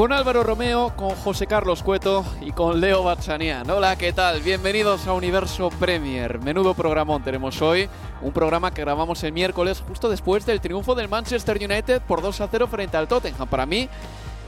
[0.00, 3.68] Con Álvaro Romeo, con José Carlos Cueto y con Leo Batzanian.
[3.68, 4.40] Hola, ¿qué tal?
[4.40, 6.38] Bienvenidos a Universo Premier.
[6.40, 7.86] Menudo programón tenemos hoy.
[8.22, 12.40] Un programa que grabamos el miércoles justo después del triunfo del Manchester United por 2
[12.40, 13.46] a 0 frente al Tottenham.
[13.46, 13.90] Para mí,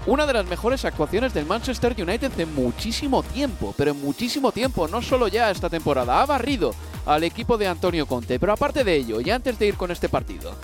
[0.07, 4.89] una de las mejores actuaciones del Manchester United en muchísimo tiempo, pero en muchísimo tiempo,
[4.89, 6.23] no solo ya esta temporada.
[6.23, 8.41] Ha barrido al equipo de Antonio Conte.
[8.41, 10.55] Pero aparte de ello, y antes de ir con este partido,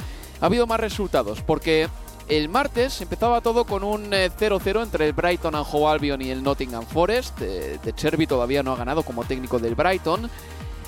[0.41, 1.91] ha habido más resultados porque
[2.29, 6.85] el martes empezaba todo con un 0-0 entre el Brighton and Albion y el Nottingham
[6.85, 7.39] Forest.
[7.39, 10.29] De, Cherby todavía no ha ganado como técnico del Brighton.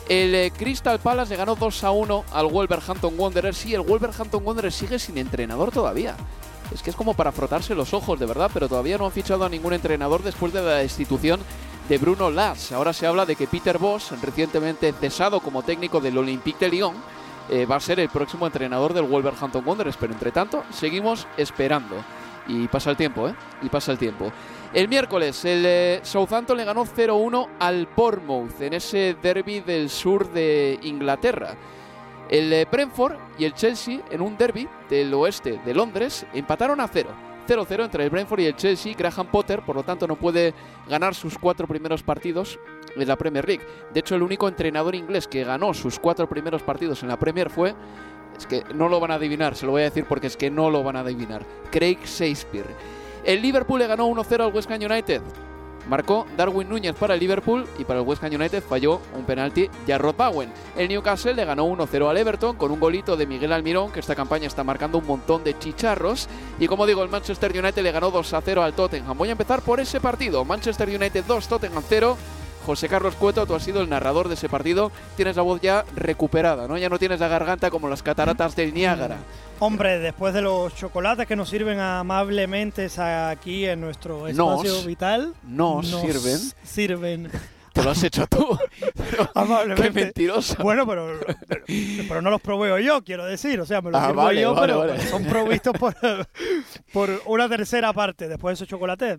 [0.09, 4.99] El eh, Crystal Palace le ganó 2-1 al Wolverhampton Wanderers y el Wolverhampton Wanderers sigue
[4.99, 6.17] sin entrenador todavía.
[6.75, 9.45] Es que es como para frotarse los ojos, de verdad, pero todavía no han fichado
[9.45, 11.41] a ningún entrenador después de la destitución
[11.89, 12.73] de Bruno Lars.
[12.73, 16.95] Ahora se habla de que Peter Boss, recientemente cesado como técnico del Olympique de Lyon,
[17.51, 21.97] eh, va a ser el próximo entrenador del Wolverhampton Wanderers, pero entre tanto seguimos esperando.
[22.47, 23.35] Y pasa el tiempo, ¿eh?
[23.63, 24.33] Y pasa el tiempo.
[24.73, 30.31] El miércoles, el eh, Southampton le ganó 0-1 al Bournemouth en ese derby del sur
[30.33, 31.57] de Inglaterra.
[32.29, 36.87] El eh, Brentford y el Chelsea en un derby del oeste de Londres empataron a
[36.87, 37.11] 0.
[37.49, 38.95] 0-0 entre el Brentford y el Chelsea.
[38.97, 40.55] Graham Potter, por lo tanto, no puede
[40.89, 42.61] ganar sus cuatro primeros partidos
[42.97, 43.65] en la Premier League.
[43.93, 47.51] De hecho, el único entrenador inglés que ganó sus cuatro primeros partidos en la Premier
[47.51, 47.75] fue.
[48.37, 50.51] Es que no lo van a adivinar, se lo voy a decir porque es que
[50.51, 51.45] no lo van a adivinar.
[51.71, 52.75] Craig Shakespeare.
[53.25, 55.21] El Liverpool le ganó 1-0 al West Ham United.
[55.89, 59.69] Marcó Darwin Núñez para el Liverpool y para el West Ham United falló un penalti
[59.87, 60.53] Jarrod Bowen.
[60.77, 64.15] El Newcastle le ganó 1-0 al Everton con un golito de Miguel Almirón, que esta
[64.15, 66.29] campaña está marcando un montón de chicharros.
[66.59, 69.17] Y como digo, el Manchester United le ganó 2-0 al Tottenham.
[69.17, 70.45] Voy a empezar por ese partido.
[70.45, 72.17] Manchester United 2, Tottenham 0.
[72.71, 74.93] José Carlos Cueto, tú has sido el narrador de ese partido.
[75.17, 76.79] Tienes la voz ya recuperada, ¿no?
[76.79, 79.17] Ya no tienes la garganta como las cataratas del Niágara.
[79.59, 84.87] Hombre, después de los chocolates que nos sirven amablemente aquí en nuestro espacio Nos.
[84.87, 86.39] vital, Nos sirven.
[86.63, 87.31] Sirven.
[87.85, 88.59] Lo has hecho tú.
[88.95, 89.83] Pero Amablemente.
[89.83, 90.57] Qué mentiroso.
[90.63, 91.19] Bueno, pero,
[91.49, 91.65] pero,
[92.09, 93.61] pero no los proveo yo, quiero decir.
[93.61, 95.01] O sea, me los Ah, vale, yo, vale, pero vale.
[95.09, 95.95] son provistos por,
[96.93, 98.29] por una tercera parte.
[98.29, 99.19] Después de esos chocolates,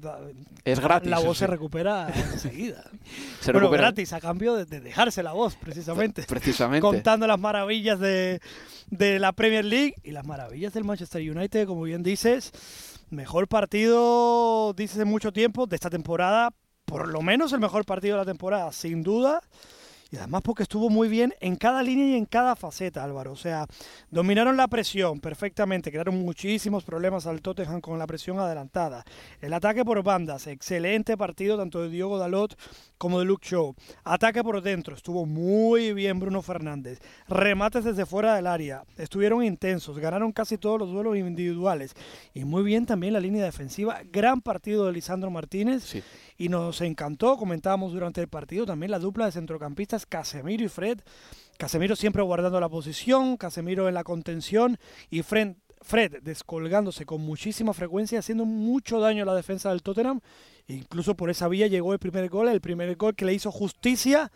[0.63, 1.09] Es gratis.
[1.09, 1.41] la voz sí.
[1.41, 2.83] se recupera enseguida.
[3.41, 3.83] Se bueno, recupera.
[3.87, 6.23] gratis, a cambio de, de dejarse la voz, precisamente.
[6.23, 6.81] Precisamente.
[6.81, 8.39] Contando las maravillas de,
[8.89, 12.51] de la Premier League y las maravillas del Manchester United, como bien dices.
[13.09, 16.51] Mejor partido, dices, en mucho tiempo de esta temporada.
[16.91, 19.39] Por lo menos el mejor partido de la temporada, sin duda.
[20.11, 23.31] Y además porque estuvo muy bien en cada línea y en cada faceta, Álvaro.
[23.31, 23.65] O sea,
[24.09, 29.05] dominaron la presión perfectamente, crearon muchísimos problemas al Tottenham con la presión adelantada.
[29.39, 32.59] El ataque por bandas, excelente partido tanto de Diogo Dalot
[33.01, 33.73] como de Luke Shaw.
[34.03, 36.99] Ataque por dentro, estuvo muy bien Bruno Fernández.
[37.27, 41.95] Remates desde fuera del área, estuvieron intensos, ganaron casi todos los duelos individuales.
[42.35, 44.01] Y muy bien también la línea defensiva.
[44.11, 46.03] Gran partido de Lisandro Martínez Sí.
[46.37, 50.99] y nos encantó, comentábamos durante el partido también la dupla de centrocampistas Casemiro y Fred.
[51.57, 54.77] Casemiro siempre guardando la posición, Casemiro en la contención
[55.09, 60.21] y Fred, Fred descolgándose con muchísima frecuencia, haciendo mucho daño a la defensa del Tottenham.
[60.67, 64.31] Incluso por esa vía llegó el primer gol, el primer gol que le hizo justicia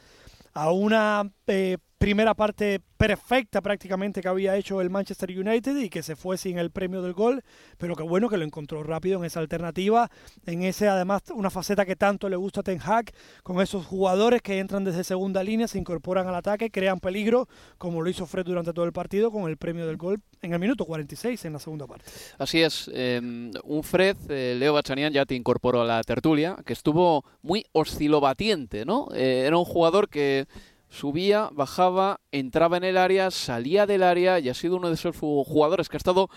[0.53, 6.03] a una eh, primera parte perfecta prácticamente que había hecho el Manchester United y que
[6.03, 7.43] se fue sin el premio del gol,
[7.77, 10.09] pero que bueno que lo encontró rápido en esa alternativa,
[10.45, 13.11] en ese además una faceta que tanto le gusta a Ten Hag,
[13.43, 18.01] con esos jugadores que entran desde segunda línea, se incorporan al ataque, crean peligro, como
[18.01, 20.85] lo hizo Fred durante todo el partido con el premio del gol en el minuto
[20.85, 22.05] 46 en la segunda parte.
[22.37, 26.73] Así es, em, un Fred, eh, Leo Bachanian ya te incorporó a la tertulia, que
[26.73, 29.07] estuvo muy oscilobatiente, ¿no?
[29.13, 30.45] Eh, era un jugador que
[30.89, 35.17] subía, bajaba, entraba en el área, salía del área y ha sido uno de esos
[35.17, 36.29] jugadores que ha estado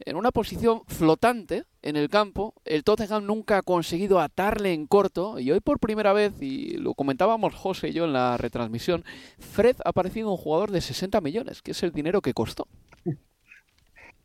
[0.00, 2.54] en una posición flotante en el campo.
[2.64, 6.94] El Tottenham nunca ha conseguido atarle en corto y hoy por primera vez, y lo
[6.94, 9.04] comentábamos José y yo en la retransmisión,
[9.38, 12.68] Fred ha aparecido un jugador de 60 millones, que es el dinero que costó.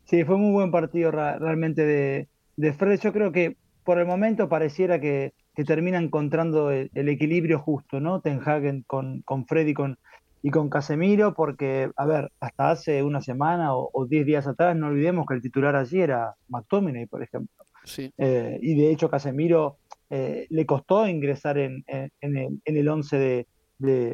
[0.05, 2.99] Sí, fue muy buen partido realmente de Fred.
[2.99, 8.21] Yo creo que por el momento pareciera que que termina encontrando el, equilibrio justo, ¿no?
[8.21, 9.97] Ten Hagen con, con Freddy y con,
[10.41, 14.87] y con Casemiro, porque, a ver, hasta hace una semana o, diez días atrás, no
[14.87, 17.65] olvidemos que el titular allí era McTominay, por ejemplo.
[17.85, 18.11] Sí.
[18.17, 19.77] Eh, y de hecho, Casemiro
[20.09, 23.47] eh, le costó ingresar en, en, el, en el 11 de,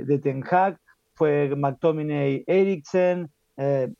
[0.06, 0.78] de, Ten Hag.
[1.14, 3.92] Fue McTominay, Eriksen, eh,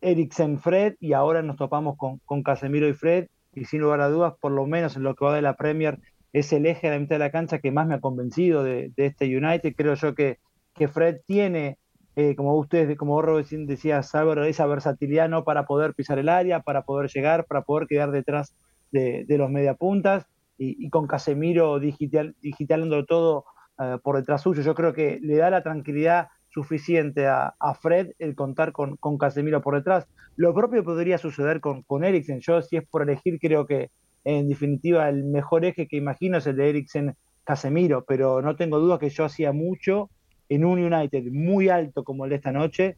[0.00, 3.28] Eriksen, Fred, y ahora nos topamos con, con Casemiro y Fred.
[3.54, 5.98] Y sin lugar a dudas, por lo menos en lo que va de la Premier,
[6.32, 8.92] es el eje de la mitad de la cancha que más me ha convencido de,
[8.96, 9.74] este United.
[9.76, 10.38] Creo yo que,
[10.74, 11.78] que Fred tiene,
[12.16, 15.44] eh, como ustedes, como vos decía Álvaro, esa versatilidad ¿no?
[15.44, 18.54] para poder pisar el área, para poder llegar, para poder quedar detrás
[18.92, 20.26] de, los mediapuntas
[20.58, 23.44] y, y con Casemiro digital, digitando todo
[23.78, 24.62] eh, por detrás suyo.
[24.62, 27.52] Yo creo que le da la tranquilidad suficiente a,
[27.82, 30.06] Fred el contar con, con, Casemiro por detrás.
[30.36, 32.40] Lo propio podría suceder con, con Eriksen.
[32.40, 33.90] Yo, si es por elegir, creo que
[34.26, 37.14] en definitiva, el mejor eje que imagino es el de Eriksen
[37.44, 40.10] Casemiro, pero no tengo duda que yo hacía mucho
[40.48, 42.96] en un United muy alto como el de esta noche,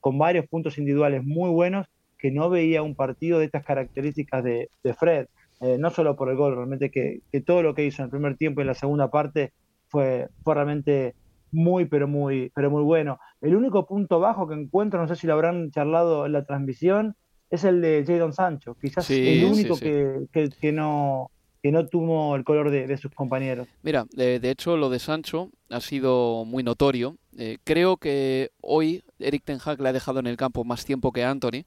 [0.00, 1.86] con varios puntos individuales muy buenos,
[2.18, 4.68] que no veía un partido de estas características de,
[4.98, 5.28] Fred.
[5.60, 8.36] Eh, no solo por el gol, realmente que, todo lo que hizo en el primer
[8.36, 9.52] tiempo y en la segunda parte
[9.86, 11.14] fue, fue realmente
[11.52, 13.20] muy, pero muy, pero muy bueno.
[13.40, 17.14] El único punto bajo que encuentro, no sé si lo habrán charlado en la transmisión,
[17.50, 21.30] es el de Jadon Sancho, quizás el único Que, que, no
[21.62, 23.68] que no tuvo el color de, sus compañeros.
[23.82, 27.16] Mira, de, hecho lo de Sancho ha sido muy notorio.
[27.36, 31.12] Eh, creo que hoy Eric Ten Hag le ha dejado en el campo más tiempo
[31.12, 31.64] que Anthony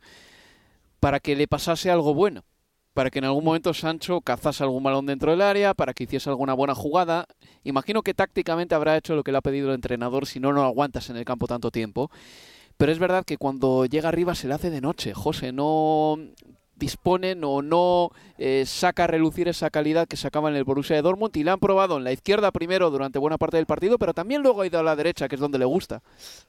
[0.99, 2.43] para que le pasase algo bueno,
[2.93, 6.29] para que en algún momento Sancho cazase algún balón dentro del área, para que hiciese
[6.29, 7.25] alguna buena jugada.
[7.63, 10.63] Imagino que tácticamente habrá hecho lo que le ha pedido el entrenador, si no, no
[10.63, 12.09] aguantas en el campo tanto tiempo.
[12.79, 16.17] Pero es verdad que cuando llega arriba se le hace de noche, José, no
[16.77, 21.01] disponen o no eh, saca a relucir esa calidad que sacaba en el Borussia de
[21.01, 24.13] Dortmund y la han probado en la izquierda primero durante buena parte del partido, pero
[24.13, 26.01] también luego ha ido a la derecha, que es donde le gusta.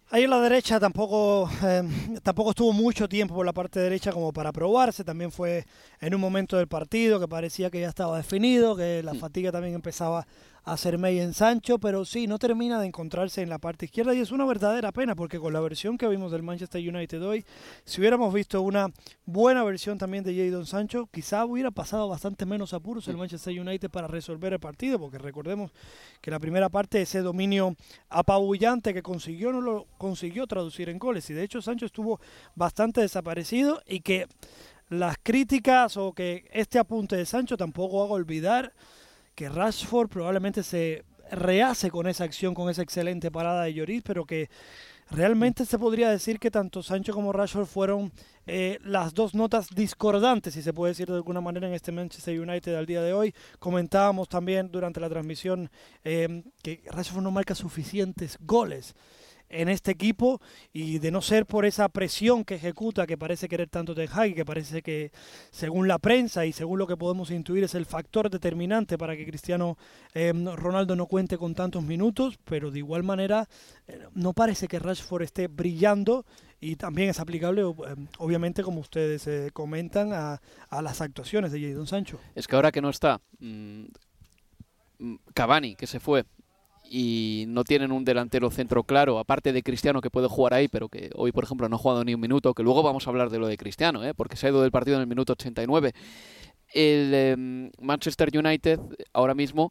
[0.09, 1.83] Ahí en la derecha tampoco, eh,
[2.23, 5.67] tampoco estuvo mucho tiempo por la parte derecha como para probarse, también fue
[6.01, 9.19] en un momento del partido que parecía que ya estaba definido, que la mm.
[9.19, 10.25] fatiga también empezaba
[10.71, 14.31] a en Sancho, pero sí, no termina de encontrarse en la parte izquierda y es
[14.31, 17.45] una verdadera pena porque con la versión que vimos del Manchester United hoy,
[17.85, 18.89] si hubiéramos visto una
[19.27, 23.91] buena versión también de Jadon Sancho, quizá hubiera pasado bastante menos apuros el Manchester United
[23.91, 25.73] para resolver el partido, porque recordemos
[26.21, 27.75] que la primera parte, ese dominio
[28.09, 32.21] apabullante que consiguió, no lo consiguió traducir en goles y de hecho Sancho estuvo
[32.55, 34.29] bastante desaparecido y que
[34.89, 38.73] las críticas o que este apunte de Sancho tampoco haga olvidar
[39.41, 41.03] que Rashford probablemente se
[41.33, 44.51] rehace con esa acción, con esa excelente parada de Lloris, pero que
[45.11, 48.13] realmente se podría decir que tanto Sancho como Rashford fueron
[48.47, 52.39] eh, las dos notas discordantes, si se puede decir de alguna manera, en este Manchester
[52.39, 53.35] United al día de hoy.
[53.59, 55.71] Comentábamos también durante la transmisión
[56.05, 58.95] eh, que Rashford no marca suficientes goles
[59.51, 60.41] en este equipo
[60.73, 64.35] y de no ser por esa presión que ejecuta que parece querer tanto Ten Hag
[64.35, 65.11] que parece que
[65.51, 69.27] según la prensa y según lo que podemos intuir es el factor determinante para que
[69.27, 69.77] Cristiano
[70.15, 73.49] eh, Ronaldo no cuente con tantos minutos pero de igual manera
[73.89, 76.25] eh, no parece que Rashford esté brillando
[76.61, 81.87] y también es aplicable eh, obviamente como ustedes comentan a, a, las actuaciones de Jadon
[81.87, 82.21] Sancho.
[82.35, 83.85] Es que ahora que no está mmm,
[85.35, 86.25] Cavani que se fue
[86.93, 90.89] y no tienen un delantero centro claro, aparte de Cristiano que puede jugar ahí, pero
[90.89, 93.31] que hoy, por ejemplo, no ha jugado ni un minuto, que luego vamos a hablar
[93.31, 94.13] de lo de Cristiano, ¿eh?
[94.13, 95.93] porque se ha ido del partido en el minuto 89.
[96.75, 98.81] El em, Manchester United
[99.13, 99.71] ahora mismo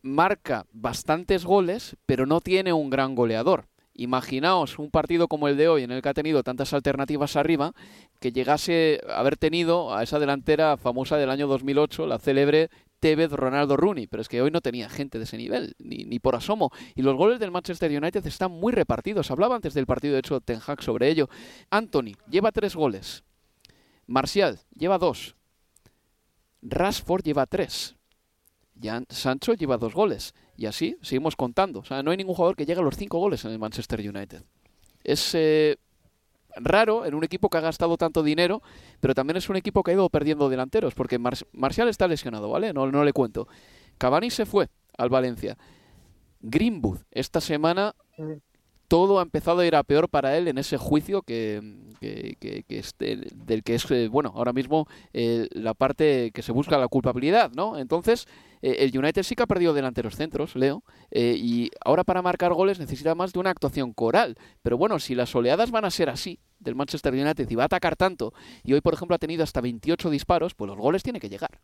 [0.00, 3.66] marca bastantes goles, pero no tiene un gran goleador.
[3.92, 7.74] Imaginaos un partido como el de hoy, en el que ha tenido tantas alternativas arriba,
[8.18, 13.32] que llegase a haber tenido a esa delantera famosa del año 2008, la célebre Tevez,
[13.32, 16.36] Ronaldo, Rooney, pero es que hoy no tenía gente de ese nivel, ni, ni por
[16.36, 16.70] asomo.
[16.94, 19.30] Y los goles del Manchester United están muy repartidos.
[19.30, 21.28] Hablaba antes del partido, de hecho, Ten Hag sobre ello.
[21.70, 23.24] Anthony lleva tres goles.
[24.06, 25.34] Marcial lleva dos.
[26.62, 27.96] Rashford lleva tres.
[29.08, 30.34] Sancho lleva dos goles.
[30.56, 31.80] Y así seguimos contando.
[31.80, 34.00] O sea, no hay ningún jugador que llegue a los cinco goles en el Manchester
[34.00, 34.42] United.
[35.02, 35.78] Es eh,
[36.56, 38.62] raro en un equipo que ha gastado tanto dinero,
[39.00, 42.72] pero también es un equipo que ha ido perdiendo delanteros, porque Marcial está lesionado, ¿vale?
[42.72, 43.48] No, no le cuento.
[43.98, 45.56] Cavani se fue al Valencia.
[46.40, 47.94] Greenwood esta semana
[48.90, 51.60] todo ha empezado a ir a peor para él en ese juicio que,
[52.00, 57.52] del que es, eh, bueno, ahora mismo eh, la parte que se busca la culpabilidad,
[57.54, 57.78] ¿no?
[57.78, 58.26] Entonces,
[58.62, 60.82] eh, el United sí que ha perdido delanteros centros, Leo,
[61.12, 64.36] y ahora para marcar goles necesita más de una actuación coral.
[64.60, 67.66] Pero bueno, si las oleadas van a ser así del Manchester United y va a
[67.66, 68.32] atacar tanto,
[68.64, 71.60] y hoy, por ejemplo, ha tenido hasta 28 disparos, pues los goles tiene que llegar.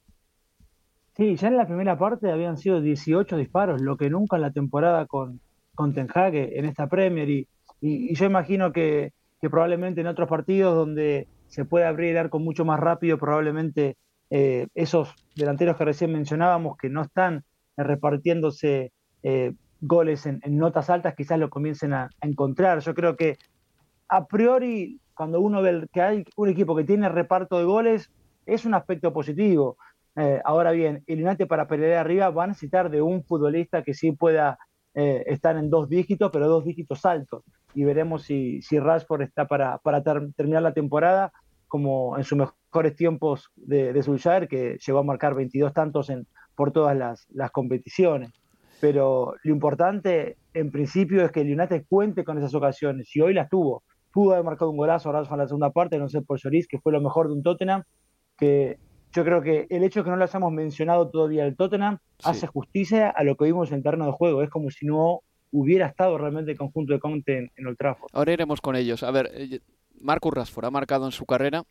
[1.16, 4.52] Sí, ya en la primera parte habían sido 18 disparos, lo que nunca en la
[4.52, 5.40] temporada con,
[5.76, 7.46] con Ten en esta Premier y,
[7.80, 12.40] y, yo imagino que, que, probablemente en otros partidos donde se puede abrir el arco
[12.40, 13.96] mucho más rápido, probablemente
[14.30, 17.44] eh, esos delanteros que recién mencionábamos que no están
[17.76, 18.92] repartiéndose
[19.22, 22.80] eh, goles en, notas altas, quizás lo comiencen a, encontrar.
[22.80, 23.36] Yo creo que
[24.08, 28.10] a priori, cuando uno ve que hay un equipo que tiene reparto de goles,
[28.46, 29.76] es un aspecto positivo.
[30.16, 33.94] Eh, ahora bien, el United para pelear arriba va a necesitar de un futbolista que
[33.94, 34.58] sí pueda
[34.98, 37.44] eh, están en dos dígitos, pero dos dígitos altos.
[37.74, 41.32] Y veremos si, si Rashford está para, para terminar la temporada
[41.68, 46.72] como en sus mejores tiempos de, de que llegó a marcar 22 tantos en, por
[46.72, 48.30] todas las, las competiciones.
[48.80, 53.14] Pero lo importante, en principio, es que el United cuente con esas ocasiones.
[53.14, 53.82] Y hoy las tuvo.
[54.14, 56.78] Pudo haber marcado un golazo Rashford en la segunda parte, no sé por Lloris, que
[56.78, 57.82] fue lo mejor de un Tottenham,
[58.38, 58.78] que
[59.16, 62.46] yo creo que el hecho de que no lo hayamos mencionado todavía el Tottenham hace
[62.46, 64.42] justicia a lo que vimos en terreno de juego.
[64.42, 68.10] Es como si no hubiera estado realmente el conjunto de Conte en, el Trafford.
[68.12, 69.02] Ahora iremos con ellos.
[69.02, 69.60] A ver, eh,
[69.98, 71.64] Marcus Rashford ha marcado en su carrera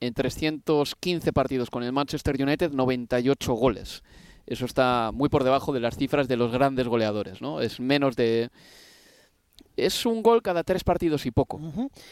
[0.00, 4.02] en 315 partidos con el Manchester United 98 goles.
[4.44, 7.60] Eso está muy por debajo de las cifras de los grandes goleadores, ¿no?
[7.60, 8.50] Es menos de
[9.76, 11.60] es un gol cada tres partidos y poco.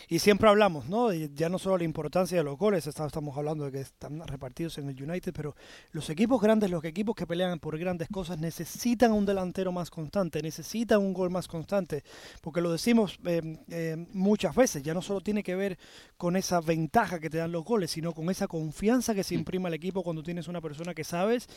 [0.08, 1.12] Y siempre hablamos, ¿no?
[1.12, 4.88] Ya no solo la importancia de los goles, estamos hablando de que están repartidos en
[4.88, 5.54] el United, pero
[5.92, 10.42] los equipos grandes, los equipos que pelean por grandes cosas, necesitan un delantero más constante,
[10.42, 12.02] necesitan un gol más constante,
[12.40, 15.78] porque lo decimos eh, eh, muchas veces, ya no solo tiene que ver
[16.16, 19.68] con esa ventaja que te dan los goles, sino con esa confianza que se imprime
[19.68, 21.48] al equipo cuando tienes una persona que sabes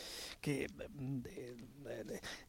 [0.42, 0.68] que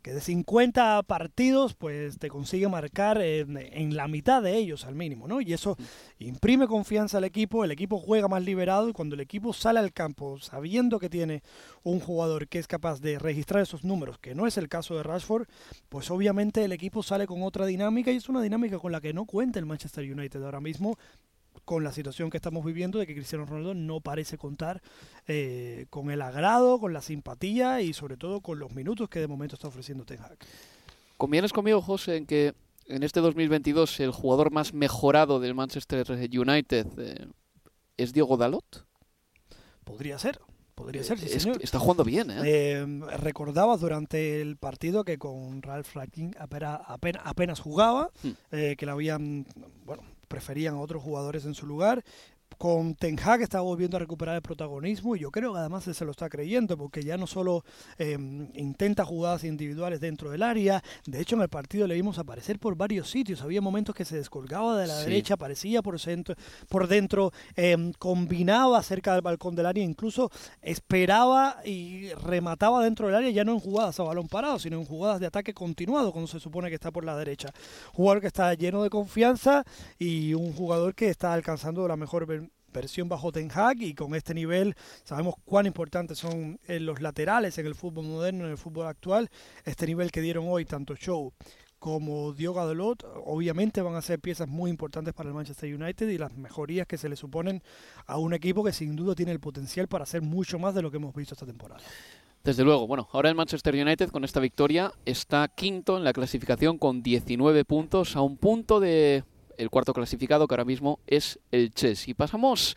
[0.02, 5.28] que de 50 partidos pues te consigue marcar en, la mitad de ellos al mínimo,
[5.28, 5.40] ¿no?
[5.40, 5.76] Y eso
[6.18, 9.92] imprime confianza al equipo, el equipo juega más liberado y cuando el equipo sale al
[9.92, 11.42] campo sabiendo que tiene
[11.82, 15.02] un jugador que es capaz de registrar esos números, que no es el caso de
[15.02, 15.46] Rashford,
[15.88, 19.12] pues obviamente el equipo sale con otra dinámica y es una dinámica con la que
[19.12, 20.96] no cuenta el Manchester United ahora mismo
[21.64, 24.82] con la situación que estamos viviendo de que Cristiano Ronaldo no parece contar
[25.26, 29.26] eh, con el agrado, con la simpatía y sobre todo con los minutos que de
[29.26, 30.36] momento está ofreciendo Ten Hag.
[31.16, 32.54] ¿Convienes conmigo, José, en que
[32.86, 37.26] en este 2022 el jugador más mejorado del Manchester United eh,
[37.96, 38.86] es Diego Dalot?
[39.84, 40.40] Podría ser.
[40.74, 41.56] Podría ser, sí, señor.
[41.62, 42.42] está jugando bien, ¿eh?
[42.44, 42.86] ¿eh?
[43.16, 46.80] Recordabas durante el partido que con Ralph Franklin apenas,
[47.24, 48.30] apenas, jugaba, hmm.
[48.50, 49.46] que le habían,
[49.86, 52.04] bueno, preferían a otros jugadores en su lugar
[52.58, 56.04] con Ten Hag está volviendo a recuperar el protagonismo y yo creo que además se
[56.04, 57.64] lo está creyendo porque ya no solo
[57.98, 62.58] em, intenta jugadas individuales dentro del área, de hecho en el partido le vimos aparecer
[62.58, 66.34] por varios sitios, había momentos que se descolgaba de la derecha, aparecía por, centro,
[66.68, 70.30] por dentro, em, combinaba cerca del balcón del área, incluso
[70.62, 74.84] esperaba y remataba dentro del área ya no en jugadas a balón parado, sino en
[74.84, 77.50] jugadas de ataque continuado cuando se supone que está por la derecha.
[77.92, 79.64] Jugador que está lleno de confianza
[79.98, 82.45] y un jugador que está alcanzando la mejor
[82.76, 87.56] versión bajo Ten Hag y con este nivel sabemos cuán importantes son eh, los laterales
[87.58, 89.30] en el fútbol moderno, en el fútbol actual.
[89.64, 91.32] Este nivel que dieron hoy tanto Show
[91.78, 96.18] como Diogo Dalot, obviamente van a ser piezas muy importantes para el Manchester United y
[96.18, 97.62] las mejorías que se le suponen
[98.06, 100.90] a un equipo que sin duda tiene el potencial para hacer mucho más de lo
[100.90, 101.80] que hemos visto esta temporada.
[102.44, 106.78] Desde luego, bueno, ahora el Manchester United con esta victoria está quinto en la clasificación
[106.78, 109.24] con 19 puntos, a un punto de
[109.58, 112.10] el cuarto clasificado, que ahora mismo es el Chelsea.
[112.10, 112.76] Y pasamos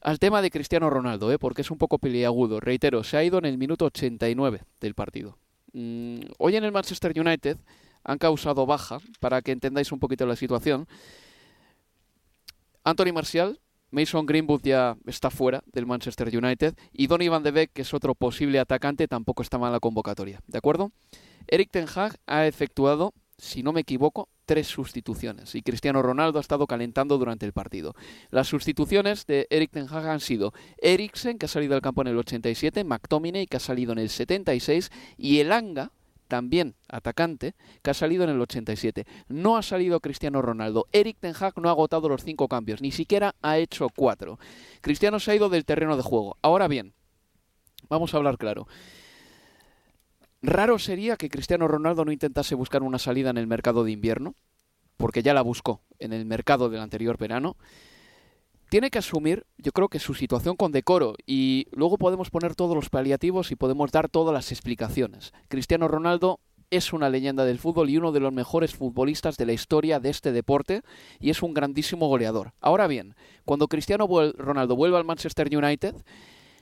[0.00, 1.38] al tema de Cristiano Ronaldo, ¿eh?
[1.38, 2.60] porque es un poco peliagudo.
[2.60, 5.38] Reitero, se ha ido en el minuto 89 del partido.
[5.72, 7.58] Mm, hoy en el Manchester United
[8.04, 10.86] han causado baja, para que entendáis un poquito la situación.
[12.84, 13.58] Anthony Marcial,
[13.90, 17.94] Mason Greenwood ya está fuera del Manchester United y Donny Van de Beek, que es
[17.94, 20.40] otro posible atacante, tampoco está mal la convocatoria.
[20.46, 20.92] ¿De acuerdo?
[21.48, 26.40] Eric Ten Hag ha efectuado, si no me equivoco, tres sustituciones y Cristiano Ronaldo ha
[26.40, 27.94] estado calentando durante el partido.
[28.30, 32.08] Las sustituciones de Eric Ten Hag han sido Eriksen, que ha salido al campo en
[32.08, 35.92] el 87, McTominay, que ha salido en el 76 y Elanga,
[36.28, 39.06] también atacante, que ha salido en el 87.
[39.28, 40.86] No ha salido Cristiano Ronaldo.
[40.92, 44.38] Eric Ten Hag no ha agotado los cinco cambios, ni siquiera ha hecho cuatro.
[44.80, 46.36] Cristiano se ha ido del terreno de juego.
[46.42, 46.94] Ahora bien,
[47.88, 48.66] vamos a hablar claro.
[50.42, 54.34] Raro sería que Cristiano Ronaldo no intentase buscar una salida en el mercado de invierno,
[54.96, 57.56] porque ya la buscó en el mercado del anterior verano
[58.68, 62.74] tiene que asumir, yo creo que su situación con decoro y luego podemos poner todos
[62.74, 65.32] los paliativos y podemos dar todas las explicaciones.
[65.48, 66.40] Cristiano Ronaldo
[66.70, 70.10] es una leyenda del fútbol y uno de los mejores futbolistas de la historia de
[70.10, 70.82] este deporte
[71.20, 72.54] y es un grandísimo goleador.
[72.60, 73.14] Ahora bien,
[73.44, 75.94] cuando Cristiano Ronaldo vuelve al Manchester United,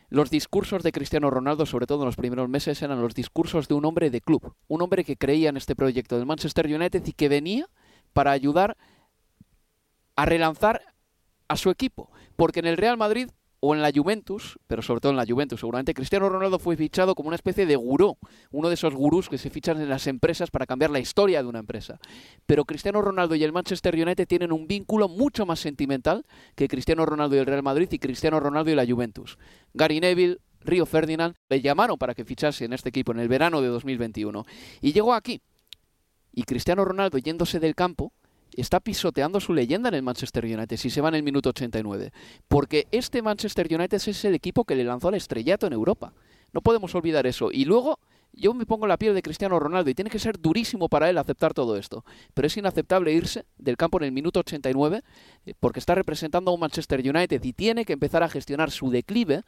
[0.09, 3.75] los discursos de Cristiano Ronaldo, sobre todo en los primeros meses, eran los discursos de
[3.75, 7.13] un hombre de club, un hombre que creía en este proyecto del Manchester United y
[7.13, 7.69] que venía
[8.13, 8.77] para ayudar
[10.17, 10.83] a relanzar
[11.49, 13.29] a su equipo, porque en el Real Madrid
[13.67, 17.15] o en la Juventus, pero sobre todo en la Juventus seguramente, Cristiano Ronaldo fue fichado
[17.15, 18.19] como una especie de gurú,
[18.51, 21.49] uno de esos gurús que se fichan en las empresas para cambiar la historia de
[21.49, 21.99] una empresa.
[22.45, 27.07] Pero Cristiano Ronaldo y el Manchester United tienen un vínculo mucho más sentimental que Cristiano
[27.07, 29.39] Ronaldo y el Real Madrid y Cristiano Ronaldo y la Juventus.
[29.73, 33.63] Gary Neville, Río Ferdinand le llamaron para que fichase en este equipo en el verano
[33.63, 34.45] de 2021
[34.83, 35.41] y llegó aquí.
[36.33, 38.13] Y Cristiano Ronaldo yéndose del campo
[38.61, 42.13] está pisoteando su leyenda en el Manchester United si se va en el minuto 89.
[42.49, 46.13] Porque este Manchester United es el equipo que le lanzó al estrellato en Europa.
[46.53, 47.51] No podemos olvidar eso.
[47.53, 47.99] Y luego
[48.37, 51.19] yo me pongo la piel de Cristiano Ronaldo y tiene que ser durísimo para él
[51.19, 52.05] aceptar todo esto.
[52.35, 55.03] Pero es inaceptable irse del campo en el minuto 89
[55.47, 58.91] eh, porque está representando a un Manchester United y tiene que empezar a gestionar su
[58.91, 59.43] declive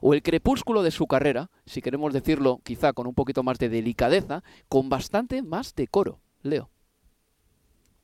[0.00, 3.68] o el crepúsculo de su carrera, si queremos decirlo quizá con un poquito más de
[3.68, 6.20] delicadeza, con bastante más decoro.
[6.42, 6.70] Leo.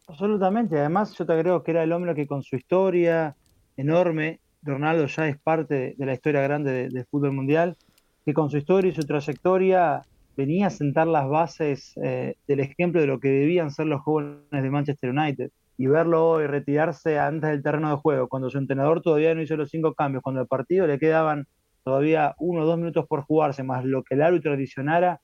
[0.06, 3.36] Absolutamente, además yo te creo que era el hombre que con su historia
[3.76, 7.76] enorme, Ronaldo ya es parte de la historia grande del fútbol mundial,
[8.24, 10.02] que con su historia y su trayectoria
[10.36, 14.44] venía a sentar las bases eh, del ejemplo de lo que debían ser los jóvenes
[14.50, 15.50] de Manchester United.
[15.76, 19.56] Y verlo hoy retirarse antes del terreno de juego, cuando su entrenador todavía no hizo
[19.56, 21.46] los cinco cambios, cuando el partido le quedaban
[21.82, 25.20] todavía uno o dos minutos por jugarse, más lo que el árbitro adicionara,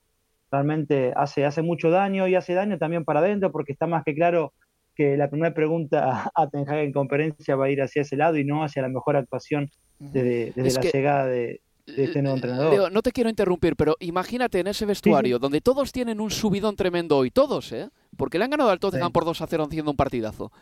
[0.51, 4.15] realmente hace, hace mucho daño y hace daño también para adentro, porque está más que
[4.15, 4.53] claro
[5.01, 8.37] que la primera pregunta a Ten Hag en conferencia va a ir hacia ese lado
[8.37, 12.93] y no hacia la mejor actuación desde, la llegada de, este nuevo entrenador.
[12.93, 17.17] no te quiero interrumpir, pero imagínate en ese vestuario donde todos tienen un subidón tremendo
[17.17, 17.89] hoy, todos, ¿eh?
[18.19, 20.53] Porque le han ganado al Tottenham por 2 a 0 haciendo un partidazo.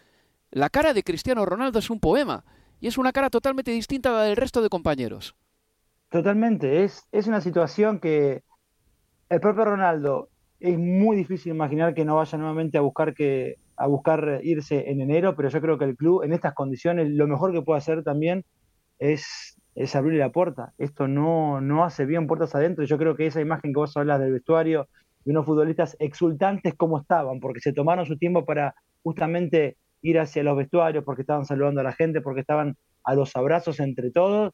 [0.53, 2.45] La cara de Cristiano Ronaldo es un poema
[2.81, 5.35] y es una cara totalmente distinta a la del resto de compañeros.
[6.11, 8.45] Totalmente, es, es una situación que
[9.31, 10.29] el propio Ronaldo
[10.61, 15.01] es muy difícil imaginar que no vaya nuevamente a buscar que a buscar irse en
[15.01, 18.03] enero, pero yo creo que el club en estas condiciones lo mejor que puede hacer
[18.03, 18.45] también
[18.99, 20.73] es, es abrirle la puerta.
[20.79, 22.85] Esto no, no hace bien puertas adentro.
[22.85, 24.89] Yo creo que esa imagen que vos hablas del vestuario
[25.25, 30.43] de unos futbolistas exultantes como estaban, porque se tomaron su tiempo para justamente ir hacia
[30.43, 34.53] los vestuarios, porque estaban saludando a la gente, porque estaban a los abrazos entre todos,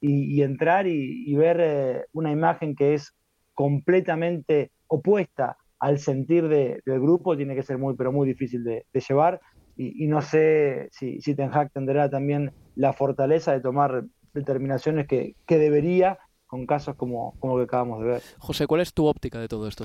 [0.00, 3.14] y, entrar y, ver eh, una imagen que es
[3.54, 9.40] completamente opuesta al sentir del grupo tiene que ser muy, pero muy difícil de, llevar.
[9.76, 15.34] Y, no sé si, si Ten Hag tendrá también la fortaleza de tomar determinaciones que,
[15.46, 18.22] debería con casos como, como que acabamos de ver.
[18.38, 19.84] José, ¿cuál es tu óptica de todo esto?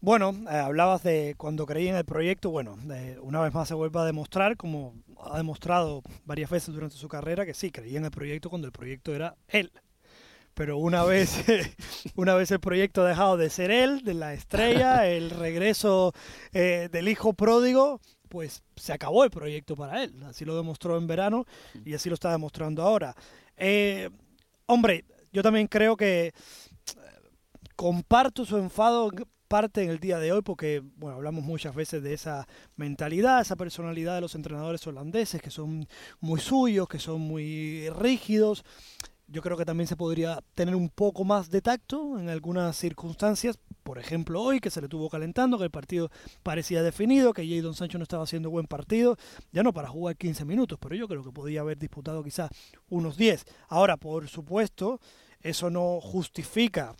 [0.00, 2.76] Bueno, eh, hablabas de cuando creí en el proyecto, bueno,
[3.22, 7.44] una vez más se vuelve a demostrar, como ha demostrado varias veces durante su carrera,
[7.44, 9.72] que sí, creía en el proyecto cuando el proyecto era él
[10.56, 11.44] pero una vez,
[12.16, 16.14] una vez el proyecto ha dejado de ser él, de la estrella, el regreso
[16.52, 20.14] eh, del hijo pródigo, pues se acabó el proyecto para él.
[20.24, 21.44] Así lo demostró en verano
[21.84, 23.14] y así lo está demostrando ahora.
[23.58, 24.08] Eh,
[24.64, 26.32] hombre, yo también creo que eh,
[27.76, 29.10] comparto su enfado
[29.48, 33.54] parte en el día de hoy porque bueno hablamos muchas veces de esa mentalidad esa
[33.54, 35.86] personalidad de los entrenadores holandeses que son
[36.18, 38.64] muy suyos que son muy rígidos
[39.28, 43.58] yo creo que también se podría tener un poco más de tacto en algunas circunstancias.
[43.82, 46.10] Por ejemplo, hoy que se le tuvo calentando, que el partido
[46.42, 49.16] parecía definido, que Jadon Sancho no estaba haciendo buen partido,
[49.52, 52.50] ya no para jugar 15 minutos, pero yo creo que podía haber disputado quizás
[52.88, 53.44] unos 10.
[53.68, 55.00] Ahora, por supuesto,
[55.40, 56.94] eso no justifica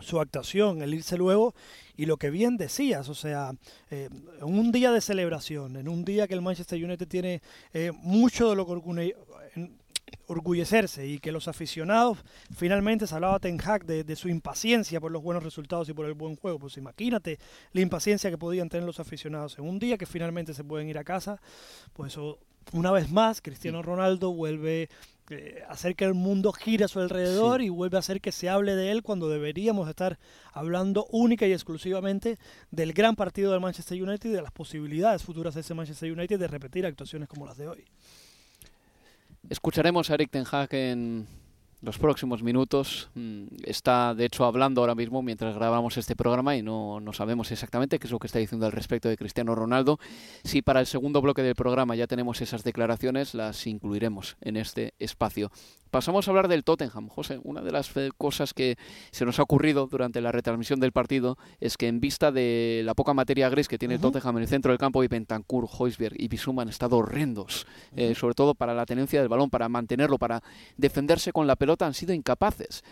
[0.00, 1.54] su actuación, el irse luego,
[1.96, 3.52] y lo que bien decías, o sea,
[3.90, 4.08] eh,
[4.38, 8.50] en un día de celebración, en un día que el Manchester United tiene eh, mucho
[8.50, 9.14] de lo que
[10.26, 12.18] orgullecerse y que los aficionados,
[12.54, 16.06] finalmente se hablaba Ten Hag de, de, su impaciencia por los buenos resultados y por
[16.06, 16.58] el buen juego.
[16.58, 17.38] Pues imagínate
[17.72, 20.98] la impaciencia que podían tener los aficionados en un día que finalmente se pueden ir
[20.98, 21.40] a casa.
[21.92, 22.38] Pues eso,
[22.72, 24.88] una vez más, Cristiano Ronaldo vuelve
[25.30, 27.66] eh, a hacer que el mundo gire a su alrededor Sí.
[27.66, 30.18] y vuelve a hacer que se hable de él cuando deberíamos estar
[30.52, 32.36] hablando única y exclusivamente
[32.72, 36.38] del gran partido del Manchester United y de las posibilidades futuras de ese Manchester United
[36.38, 37.84] de repetir actuaciones como las de hoy.
[39.48, 41.26] Escucharemos a Eric Ten Hag en
[41.82, 43.10] los próximos minutos.
[43.14, 47.50] Mm, Está, de hecho, hablando ahora mismo mientras grabamos este programa y no, no sabemos
[47.52, 49.98] exactamente qué es lo que está diciendo al respecto de Cristiano Ronaldo.
[50.44, 54.94] Si para el segundo bloque del programa ya tenemos esas declaraciones, las incluiremos en este
[54.98, 55.50] espacio.
[55.90, 57.08] Pasamos a hablar del Tottenham.
[57.08, 58.76] José, una de las eh, cosas que
[59.10, 62.94] se nos ha ocurrido durante la retransmisión del partido es que en vista de la
[62.94, 64.12] poca materia gris que tiene el Ujú.
[64.12, 67.66] Tottenham en el centro del campo y Bentancur, Hoisberg y Bisuma han estado horrendos,
[67.96, 70.44] eh, sobre todo para la tenencia del balón, para mantenerlo, para
[70.76, 72.82] defenderse con la pelota, han sido incapaces.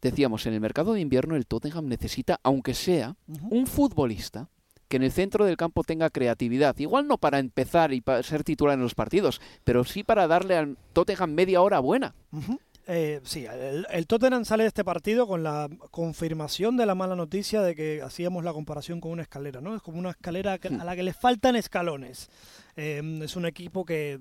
[0.00, 3.16] Decíamos, en el mercado de invierno el Tottenham necesita, aunque sea,
[3.50, 4.48] un futbolista
[4.88, 6.76] que en el centro del campo tenga creatividad.
[6.78, 10.56] Igual no para empezar y para ser titular en los partidos, pero sí para darle
[10.56, 12.14] al Tottenham media hora buena.
[12.88, 17.14] Eh, sí, el, el Tottenham sale de este partido con la confirmación de la mala
[17.14, 19.76] noticia de que hacíamos la comparación con una escalera, ¿no?
[19.76, 22.28] Es como una escalera que- a la que le faltan escalones.
[22.74, 24.18] Eh, es un equipo que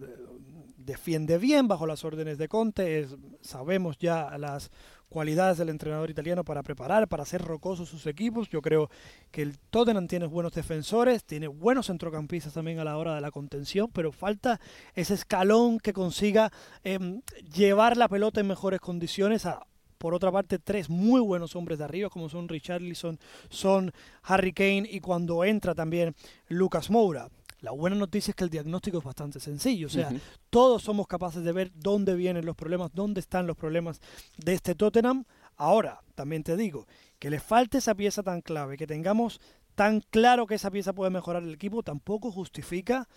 [0.90, 4.72] defiende bien bajo las órdenes de Conte, es- sabemos ya las
[5.08, 8.50] cualidades del entrenador italiano para preparar, para hacer rocosos sus equipos.
[8.50, 8.90] Yo creo
[9.32, 13.32] que el Tottenham tiene buenos defensores, tiene buenos centrocampistas también a la hora de la
[13.32, 14.60] contención, pero falta
[14.96, 16.52] ese escalón que consiga
[16.84, 17.22] em,
[17.56, 19.66] llevar la pelota en mejores condiciones a
[19.98, 23.92] por otra parte, tres muy buenos hombres de arriba, como son Richarlison, son
[24.24, 26.16] Harry Kane y cuando entra también
[26.48, 27.28] Lucas Moura.
[27.62, 30.12] La buena noticia es que el diagnóstico es bastante sencillo, o sea,
[30.50, 34.00] todos somos capaces de ver dónde vienen los problemas, dónde están los problemas
[34.38, 35.26] de este Tottenham.
[35.58, 36.88] Ahora, también te digo,
[37.20, 39.42] que le falte esa pieza tan clave, que tengamos
[39.76, 43.08] tan claro que esa pieza puede mejorar el equipo, tampoco justifica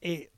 [0.00, 0.30] eh,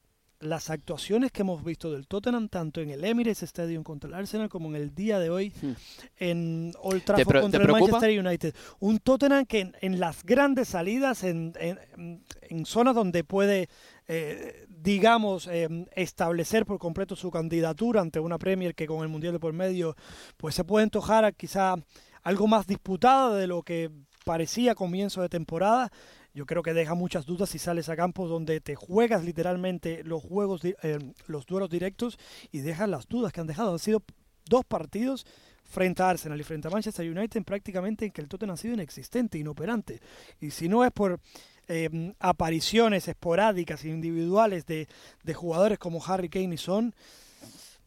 [0.48, 4.48] las actuaciones que hemos visto del Tottenham, tanto en el Emirates Stadium contra el Arsenal
[4.48, 5.72] como en el día de hoy Hmm.
[6.18, 7.72] en Old Trafford contra te el?
[7.72, 8.54] Manchester United.
[8.80, 13.68] Un Tottenham que en, en las grandes salidas, en, en- en zonas donde puede,
[14.08, 19.32] eh, digamos, eh, establecer por completo su candidatura ante una Premier que con el Mundial
[19.32, 19.96] de por medio,
[20.36, 21.74] pues se puede antojar a quizá
[22.22, 23.90] algo más disputada de lo que
[24.24, 25.90] parecía a comienzo de temporada.
[26.36, 30.22] Yo creo que deja muchas dudas si sales a campos donde te juegas literalmente los
[30.22, 32.18] juegos, eh, los duelos directos
[32.52, 33.72] y dejas las dudas que han dejado.
[33.72, 34.02] Han sido
[34.44, 35.24] dos partidos
[35.64, 38.74] frente a Arsenal y frente a Manchester United prácticamente en que el Tottenham ha sido
[38.74, 40.02] inexistente, inoperante.
[40.38, 41.20] Y si no es por
[41.68, 44.88] eh, apariciones esporádicas individuales de,
[45.24, 46.94] de jugadores como Harry Kane y Son,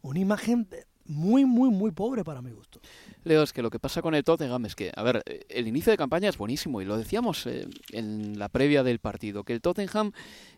[0.01, 0.67] una imagen
[1.09, 2.79] muy, muy, muy pobre para mi gusto.
[3.23, 5.91] Leo, es que lo que pasa con el Tottenham es que, a ver, el inicio
[5.91, 9.61] de campaña es buenísimo y lo decíamos eh, en la previa del partido, que el
[9.61, 10.11] Tottenham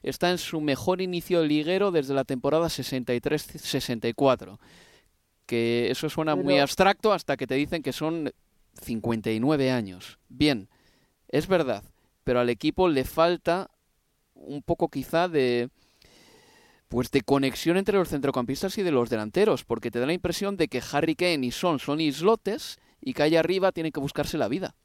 [0.04, 4.60] está en su mejor inicio liguero desde la temporada 63-64.
[5.46, 8.32] Que eso suena muy abstracto hasta que te dicen que son
[8.82, 10.20] 59 años.
[10.28, 10.68] Bien,
[11.30, 11.84] es verdad,
[12.26, 13.72] pero al equipo le falta
[14.34, 15.70] un poco quizá de
[16.92, 20.58] pues de conexión entre los centrocampistas y de los delanteros, porque te da la impresión
[20.58, 24.38] de que Harry Kane y Son son islotes y que allá arriba tienen que buscarse
[24.38, 24.76] la vida.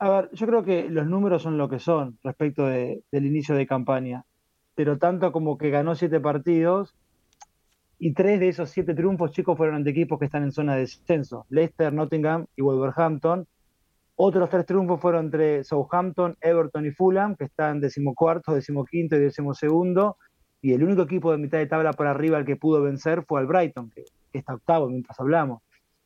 [0.00, 3.54] A ver, yo creo que los números son lo que son respecto de- del inicio
[3.54, 4.24] de campaña,
[4.74, 6.96] pero tanto como que ganó siete partidos
[8.00, 10.80] y tres de esos siete triunfos, chicos, fueron ante equipos que están en zona de
[10.80, 13.46] descenso, Leicester, Nottingham y Wolverhampton.
[14.16, 20.16] Otros tres triunfos fueron entre Southampton, Everton y Fulham, que están decimocuarto, decimoquinto y decimosegundo.
[20.60, 23.40] Y el único equipo de mitad de tabla por arriba al que pudo vencer fue
[23.40, 25.62] al Brighton, que, está octavo mientras hablamos.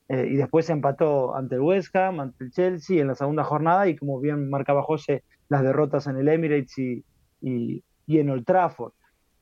[0.08, 3.88] Eh, y después empató ante el West Ham, ante el Chelsea en la segunda jornada
[3.88, 7.04] y como bien marcaba José, las derrotas en el Emirates y,
[7.40, 8.92] y- en Old Trafford.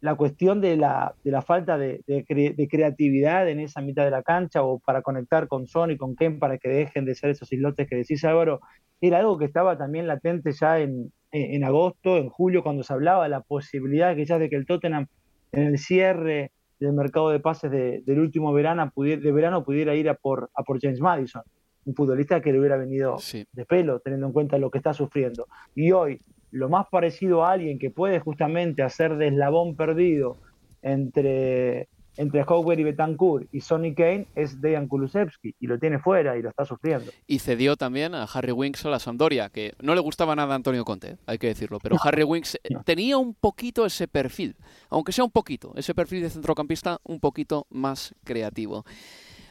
[0.01, 4.23] La cuestión de la, de la falta de, de creatividad en esa mitad de la
[4.23, 7.53] cancha o para conectar con Son y con Ken para que dejen de ser esos
[7.53, 8.61] islotes que decís Álvaro,
[9.01, 12.93] era algo que estaba también latente ya en, en, en agosto, en julio, cuando se
[12.93, 15.07] hablaba de la posibilidad quizás de que el Tottenham
[15.53, 19.95] en el cierre del mercado de pases de- del último verano, pudiera, de verano pudiera
[19.95, 21.43] ir a por, a por James Madison,
[21.85, 23.47] un futbolista que le hubiera venido Sí.
[23.53, 25.47] de pelo, teniendo en cuenta lo que está sufriendo.
[25.75, 26.21] Y hoy,
[26.53, 30.37] lo más parecido a alguien que puede justamente hacer de eslabón perdido
[30.83, 31.89] entre,
[32.21, 36.43] entre Howard y Betancourt y Sonny Kane es Dejan Kulusevski y lo tiene fuera y
[36.43, 37.11] lo está sufriendo.
[37.27, 40.57] Y cedió también a Harry Winks a la Sampdoria, que no le gustaba nada a
[40.57, 44.55] Antonio Conte, hay que decirlo, pero Harry Winks eh, tenía un poquito ese perfil,
[44.91, 48.85] aunque sea un poquito, ese perfil de centrocampista un poquito más creativo.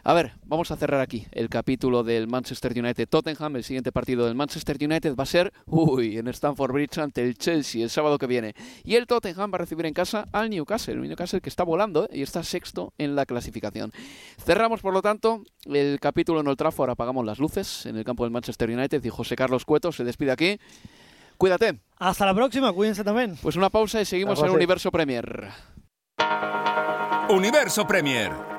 [0.09, 3.57] A ver, vamos a cerrar aquí el capítulo del Manchester United-Tottenham.
[3.57, 7.37] El siguiente partido del Manchester United va a ser, uy, en Stamford Bridge ante el
[7.37, 8.55] Chelsea el sábado que viene.
[8.83, 12.05] Y el Tottenham va a recibir en casa al Newcastle, el Newcastle que está volando
[12.05, 12.09] ¿eh?
[12.13, 13.91] y está sexto en la clasificación.
[14.43, 16.89] Cerramos, por lo tanto, el capítulo en Old Trafford.
[16.89, 20.31] Apagamos las luces en el campo del Manchester United y José Carlos Cueto se despide
[20.31, 20.59] aquí.
[21.37, 21.81] Cuídate.
[21.99, 23.37] Hasta la próxima, cuídense también.
[23.43, 25.49] Pues una pausa y seguimos en Universo Premier.
[27.29, 28.58] Universo Premier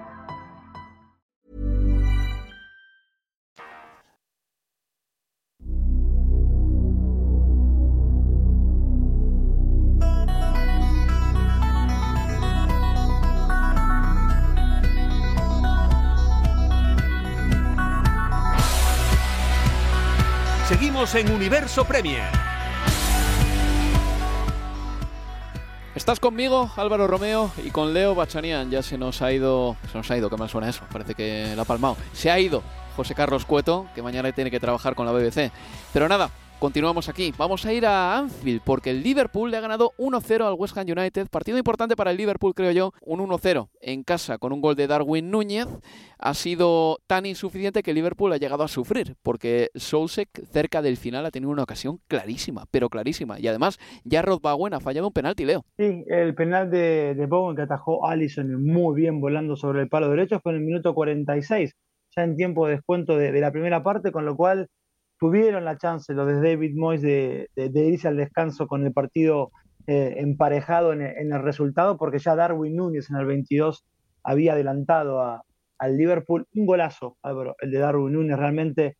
[20.71, 22.23] Seguimos en Universo Premier.
[25.93, 28.71] Estás conmigo, Álvaro Romeo, y con Leo Bachanian.
[28.71, 29.75] Ya se nos ha ido.
[29.91, 30.83] Se nos ha ido, ¿qué mal suena eso?
[30.89, 31.97] Parece que la ha palmado.
[32.13, 32.63] Se ha ido
[32.95, 35.51] José Carlos Cueto, que mañana tiene que trabajar con la BBC.
[35.91, 36.29] Pero nada,
[36.61, 37.33] Continuamos aquí.
[37.39, 40.85] Vamos a ir a Anfield porque el Liverpool le ha ganado 1-0 al West Ham
[40.95, 41.27] United.
[41.31, 42.91] Partido importante para el Liverpool, creo yo.
[43.01, 45.65] Un 1-0 en casa con un gol de Darwin Núñez.
[46.19, 51.25] Ha sido tan insuficiente que Liverpool ha llegado a sufrir porque Solsek cerca del final
[51.25, 53.39] ha tenido una ocasión clarísima, pero clarísima.
[53.39, 55.65] Y además ya Rod Bowen ha fallado un penalti, Leo.
[55.79, 60.39] Sí, el penal de, Bowen que atajó Allison muy bien volando sobre el palo derecho
[60.43, 61.73] fue en el minuto 46,
[62.15, 64.69] ya en tiempo de descuento de, de la primera parte, con lo cual
[65.21, 69.51] tuvieron la chance los de David Moyes de, irse al descanso con el partido
[69.85, 73.85] eh, emparejado en, el resultado, porque ya Darwin Núñez en el 22
[74.23, 75.21] había adelantado
[75.77, 76.47] al Liverpool.
[76.55, 77.17] Un golazo,
[77.61, 78.97] el de Darwin Núñez realmente,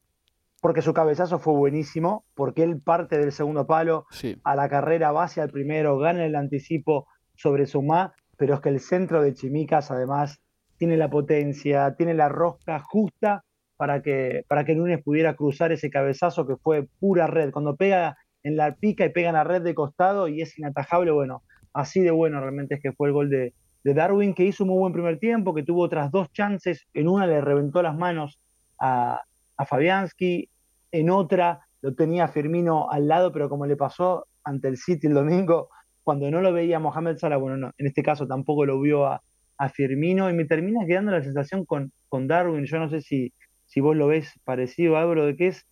[0.61, 4.05] porque su cabezazo fue buenísimo, porque él parte del segundo palo
[4.43, 8.69] a la carrera, va hacia el primero, gana el anticipo sobre Sumá, pero es que
[8.69, 10.39] el centro de Chimicas además
[10.77, 13.43] tiene la potencia, tiene la rosca justa
[13.81, 17.49] para que, para que Núñez pudiera cruzar ese cabezazo que fue pura red.
[17.49, 21.09] Cuando pega en la pica y pega en la red de costado y es inatajable,
[21.09, 21.41] bueno,
[21.73, 24.77] así de bueno realmente es que fue el gol de, Darwin, que hizo un muy
[24.77, 28.37] buen primer tiempo, que tuvo otras dos chances, en una le reventó las manos
[28.79, 29.19] a,
[29.57, 30.47] a Fabianski,
[30.91, 35.15] en otra lo tenía Firmino al lado, pero como le pasó ante el City el
[35.15, 35.69] domingo,
[36.03, 39.23] cuando no lo veía Mohamed Salah, bueno, no, en este caso tampoco lo vio a,
[39.57, 40.29] a Firmino.
[40.29, 43.33] Y me termina quedando la sensación con, con Darwin, yo no sé si,
[43.71, 45.65] si vos lo ves parecido, Álvaro, de que es,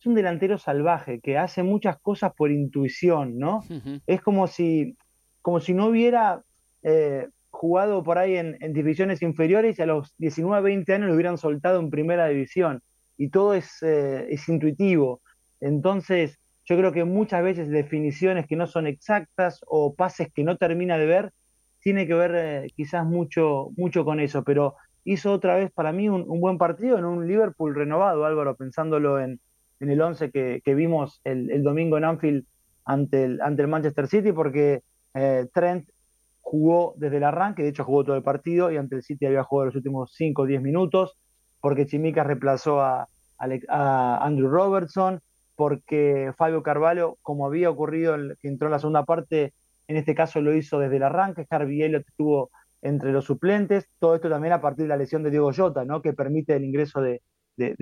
[0.00, 3.62] es un delantero salvaje, que hace muchas cosas por intuición, ¿no?
[4.08, 4.96] Es como si,
[5.40, 6.42] como si no hubiera
[6.82, 11.38] eh, jugado por ahí en, divisiones inferiores y a los 19, 20 años lo hubieran
[11.38, 12.82] soltado en primera división.
[13.16, 15.20] Y todo es, eh, es intuitivo.
[15.60, 20.56] Entonces, yo creo que muchas veces definiciones que no son exactas o pases que no
[20.56, 21.30] termina de ver,
[21.80, 26.08] tiene que ver eh, quizás mucho, mucho con eso, pero hizo otra vez para mí
[26.08, 29.40] un, buen partido en un Liverpool renovado, Álvaro, pensándolo en,
[29.80, 32.44] el 11 que, vimos el, domingo en Anfield
[32.86, 34.82] ante el, Manchester City, porque
[35.14, 35.88] eh, Trent
[36.40, 39.44] jugó desde el arranque, de hecho jugó todo el partido y ante el City había
[39.44, 41.16] jugado los últimos 5 o 10 minutos,
[41.60, 45.20] porque Chimica reemplazó a, Andrew Robertson,
[45.56, 49.52] porque Fabio Carvalho, como había ocurrido, que entró en la segunda parte,
[49.86, 52.50] en este caso lo hizo desde el arranque, Harvey Elliott estuvo
[52.84, 56.02] entre los suplentes, todo esto también a partir de la lesión de Diego Jota, ¿no?
[56.02, 57.22] que permite el ingreso de,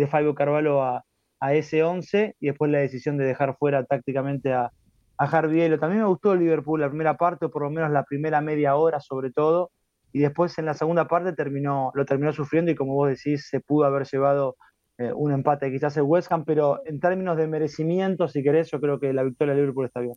[0.09, 1.05] Fabio Carvalho a,
[1.51, 4.71] ese 11 y después la decisión de dejar fuera tácticamente a,
[5.19, 5.31] a.
[5.31, 8.77] También me gustó el Liverpool la primera parte, o por lo menos la primera media
[8.77, 9.73] hora sobre todo,
[10.13, 13.59] y después en la segunda parte terminó, lo terminó sufriendo y como vos decís, se
[13.59, 14.55] pudo haber llevado
[14.99, 18.81] eh, un empate quizás el West Ham, pero en términos de merecimiento, si querés, yo
[18.81, 20.15] creo que la victoria del Liverpool está bien.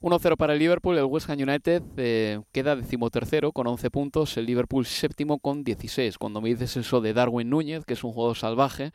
[0.00, 4.46] 1-0 para el Liverpool, el West Ham United eh, queda decimotercero con 11 puntos, el
[4.46, 6.18] Liverpool séptimo con 16.
[6.18, 8.92] Cuando me dices eso de Darwin Núñez, que es un juego salvaje,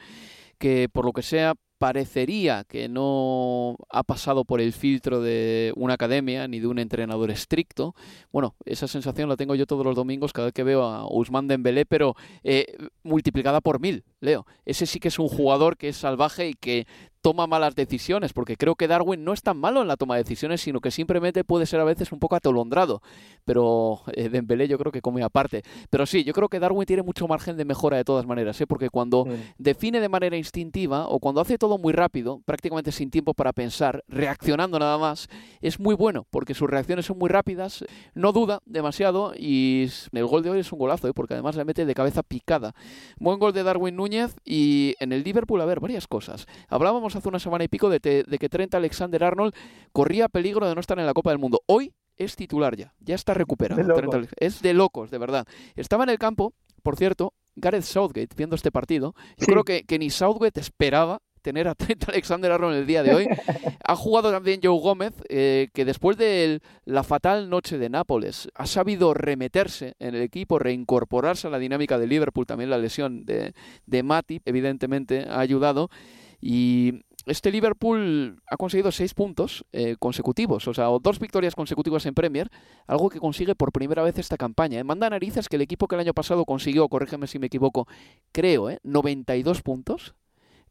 [0.59, 5.95] que por lo que sea parecería que no ha pasado por el filtro de una
[5.95, 7.93] academia ni de un entrenador estricto.
[8.31, 11.49] Bueno, esa sensación la tengo yo todos los domingos cada vez que veo a Usman
[11.49, 12.15] Dembélé, pero
[12.45, 12.67] eh,
[13.03, 14.45] multiplicada por mil, Leo.
[14.65, 16.87] Ese sí que es un jugador que es salvaje y que
[17.23, 20.23] toma malas decisiones, porque creo que Darwin no es tan malo en la toma de
[20.23, 23.01] decisiones, sino que simplemente puede ser a veces un poco atolondrado.
[23.45, 25.63] Pero eh, Dembélé yo creo que come aparte.
[25.89, 28.67] Pero sí, yo creo que Darwin tiene mucho margen de mejora de todas maneras, ¿eh?
[28.67, 29.25] porque cuando
[29.57, 34.03] define de manera instintiva o cuando hace todo muy rápido, prácticamente sin tiempo para pensar,
[34.09, 35.29] reaccionando nada más,
[35.61, 40.43] es muy bueno, porque sus reacciones son muy rápidas, no duda demasiado y el gol
[40.43, 41.13] de hoy es un golazo, ¿eh?
[41.13, 42.75] porque además le mete de cabeza picada.
[43.17, 44.12] Buen gol de Darwin Núñez
[44.43, 46.47] y en el Liverpool, a ver, varias cosas.
[46.67, 49.53] Hablábamos hace una semana y pico de, que Trent Alexander Arnold
[49.91, 51.61] corría peligro de no estar en la Copa del Mundo.
[51.65, 53.81] Hoy es titular ya, ya está recuperado.
[54.39, 55.47] es de locos, de verdad.
[55.75, 59.13] Estaba en el campo, por cierto, Gareth Southgate viendo este partido.
[59.37, 63.13] Yo creo que, que ni Southgate esperaba tener a Trent Alexander Arnold el día de
[63.13, 63.27] hoy.
[63.85, 68.65] ha jugado también Joe Gómez, eh, que después de la fatal noche de Nápoles ha
[68.65, 72.47] sabido remeterse en el equipo, reincorporarse a la dinámica de Liverpool.
[72.47, 73.53] También la lesión de,
[73.85, 75.89] de Matip, evidentemente, ha ayudado.
[76.41, 82.13] Y este Liverpool ha conseguido seis puntos eh, consecutivos, o sea, dos victorias consecutivas en
[82.13, 82.49] Premier,
[82.85, 84.79] algo que consigue por primera vez esta campaña.
[84.79, 84.83] ¿eh?
[84.83, 87.87] Manda narices que el equipo que el año pasado consiguió, corrígeme si me equivoco,
[88.33, 88.79] creo, ¿eh?
[88.83, 90.15] 92 puntos,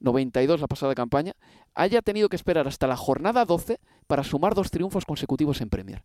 [0.03, 1.33] 92 la pasada campaña,
[1.75, 6.03] haya tenido que esperar hasta la jornada 12 para sumar dos triunfos consecutivos en Premier.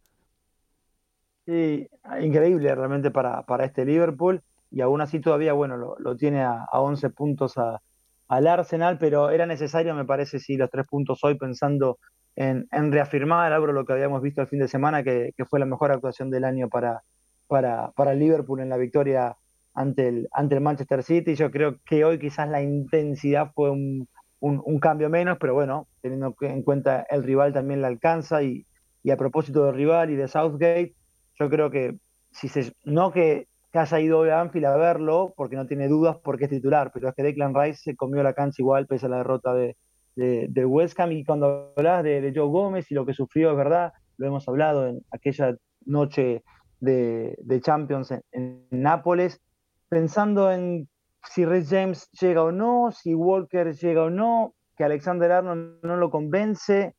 [1.46, 1.88] Sí,
[2.22, 6.66] increíble realmente para, para este Liverpool y aún así todavía, bueno, lo, lo tiene a,
[6.72, 7.82] a 11 puntos a
[8.28, 11.98] al Arsenal, pero era necesario, me parece, sí, los tres puntos hoy pensando
[12.36, 15.92] en, reafirmar algo lo que habíamos visto el fin de semana, que, fue la mejor
[15.92, 17.02] actuación del año para,
[17.48, 19.36] para, para Liverpool en la victoria
[19.78, 21.36] ante el, ante el Manchester City.
[21.36, 24.08] Yo creo que hoy quizás la intensidad fue un,
[24.40, 28.66] un, cambio menos, pero bueno, teniendo en cuenta el rival también la alcanza y,
[29.04, 30.96] y a propósito del rival y de Southgate,
[31.40, 31.98] yo creo que
[32.32, 36.18] si se, no que que haya ido a Anfield a verlo, porque no tiene dudas
[36.24, 39.10] porque es titular, pero es que Declan Rice se comió la cancha igual pese a
[39.10, 39.76] la derrota de,
[40.16, 41.12] de, West Ham.
[41.12, 44.88] Y cuando hablas de, Joe Gómez y lo que sufrió, es verdad, lo hemos hablado
[44.88, 46.44] en aquella noche
[46.80, 49.42] de, Champions en, Nápoles,
[49.90, 50.90] pensando en
[51.30, 55.98] si Red James llega o no, si Walker llega o no, que Alexander Arnold no
[55.98, 56.96] lo convence.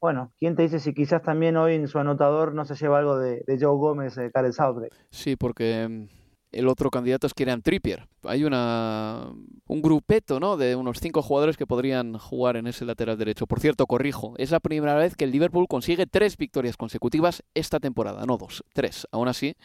[0.00, 3.18] Bueno, ¿quién te dice si quizás también hoy en su anotador no se lleva algo
[3.18, 4.94] de, Joe Gómez, de Karel Southgate?
[5.10, 6.08] Sí, porque mm,
[6.52, 8.06] el otro candidato es Kieran Trippier.
[8.24, 9.32] Hay una,
[9.66, 10.58] un grupeto ¿no?
[10.58, 13.46] de unos cinco jugadores que podrían jugar en ese lateral derecho.
[13.46, 17.80] Por cierto, corrijo, es la primera vez que el Liverpool consigue tres victorias consecutivas esta
[17.80, 19.08] temporada, no dos, tres.
[19.10, 19.56] Aún así,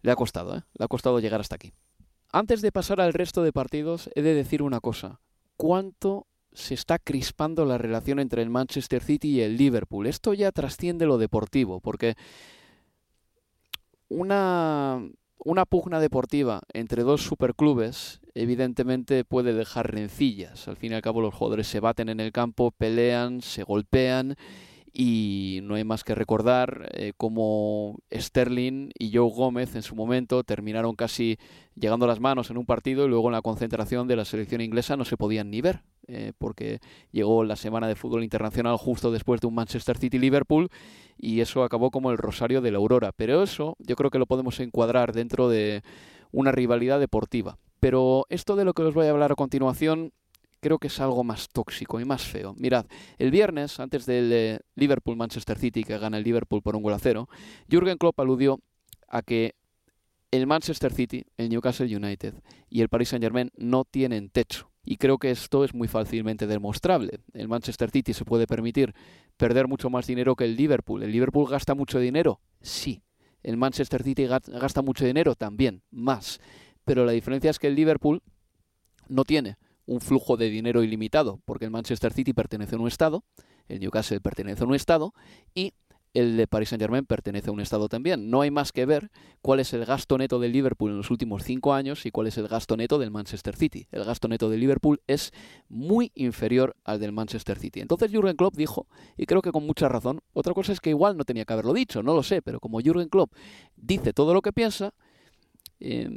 [0.00, 0.62] le ha costado, ¿eh?
[0.78, 1.72] le ha costado llegar hasta aquí.
[2.32, 5.20] Antes de pasar al resto de partidos, he de decir una cosa.
[5.56, 6.26] ¿Cuánto
[6.58, 10.06] se está crispando la relación entre el Manchester City y el Liverpool.
[10.06, 12.16] Esto ya trasciende lo deportivo, porque
[14.08, 15.00] una,
[15.38, 20.66] una pugna deportiva entre dos superclubes evidentemente puede dejar rencillas.
[20.68, 24.36] Al fin y al cabo los jugadores se baten en el campo, pelean, se golpean
[25.00, 30.42] y no hay más que recordar eh, cómo Sterling y Joe Gómez en su momento
[30.42, 31.38] terminaron casi
[31.76, 34.96] llegando las manos en un partido y luego en la concentración de la selección inglesa
[34.96, 36.80] no se podían ni ver, eh, porque
[37.12, 40.68] llegó la semana de fútbol internacional justo después de un Manchester City-Liverpool
[41.16, 43.12] y eso acabó como el rosario de la aurora.
[43.12, 45.84] Pero eso yo creo que lo podemos encuadrar dentro de
[46.32, 47.56] una rivalidad deportiva.
[47.78, 50.12] Pero esto de lo que os voy a hablar a continuación
[50.60, 52.54] creo que es algo más tóxico y más feo.
[52.58, 52.86] Mirad,
[53.18, 56.98] el viernes, antes del eh, Liverpool-Manchester City, que gana el Liverpool por un gol a
[56.98, 57.28] cero,
[57.70, 58.60] Jürgen Klopp aludió
[59.08, 59.54] a que
[60.30, 62.34] el Manchester City, el Newcastle United
[62.68, 64.70] y el Paris Saint-Germain no tienen techo.
[64.84, 67.20] Y creo que esto es muy fácilmente demostrable.
[67.34, 68.94] El Manchester City se puede permitir
[69.36, 71.02] perder mucho más dinero que el Liverpool.
[71.02, 72.40] ¿El Liverpool gasta mucho dinero?
[72.62, 73.02] Sí.
[73.42, 75.34] ¿El Manchester City gasta mucho dinero?
[75.34, 76.40] También, más.
[76.84, 78.22] Pero la diferencia es que el Liverpool
[79.08, 83.24] no tiene un flujo de dinero ilimitado, porque el Manchester City pertenece a un Estado,
[83.68, 85.14] el Newcastle pertenece a un Estado
[85.54, 85.72] y
[86.12, 88.28] el de Paris Saint Germain pertenece a un Estado también.
[88.28, 89.10] No hay más que ver
[89.40, 92.36] cuál es el gasto neto del Liverpool en los últimos cinco años y cuál es
[92.36, 93.88] el gasto neto del Manchester City.
[93.90, 95.32] El gasto neto del Liverpool es
[95.68, 97.80] muy inferior al del Manchester City.
[97.80, 98.86] Entonces Jürgen Klopp dijo,
[99.16, 101.72] y creo que con mucha razón, otra cosa es que igual no tenía que haberlo
[101.72, 103.32] dicho, no lo sé, pero como Jürgen Klopp
[103.76, 104.92] dice todo lo que piensa,
[105.80, 106.10] eh,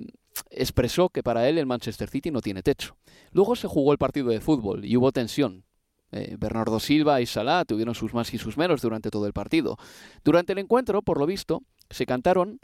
[0.50, 2.98] expresó que para él el Manchester City no tiene techo.
[3.32, 5.66] Luego se jugó el partido de fútbol y hubo tensión.
[6.12, 9.78] Eh, Bernardo Silva y Salah tuvieron sus más y sus menos durante todo el partido.
[10.24, 12.60] Durante el encuentro, por lo visto, se cantaron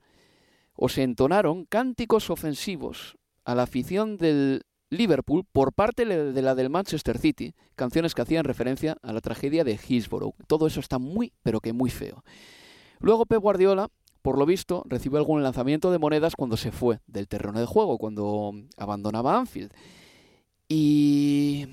[0.74, 6.70] o se entonaron cánticos ofensivos a la afición del Liverpool por parte de la del
[6.70, 10.36] Manchester City, canciones que hacían referencia a la tragedia de Hillsborough.
[10.48, 12.24] Todo eso está muy, pero que muy feo.
[13.00, 13.90] Luego Pep Guardiola
[14.22, 17.97] por lo visto, recibió algún lanzamiento de monedas cuando se fue del terreno de juego,
[17.97, 19.72] cuando abandonaba Anfield.
[20.70, 21.68] Y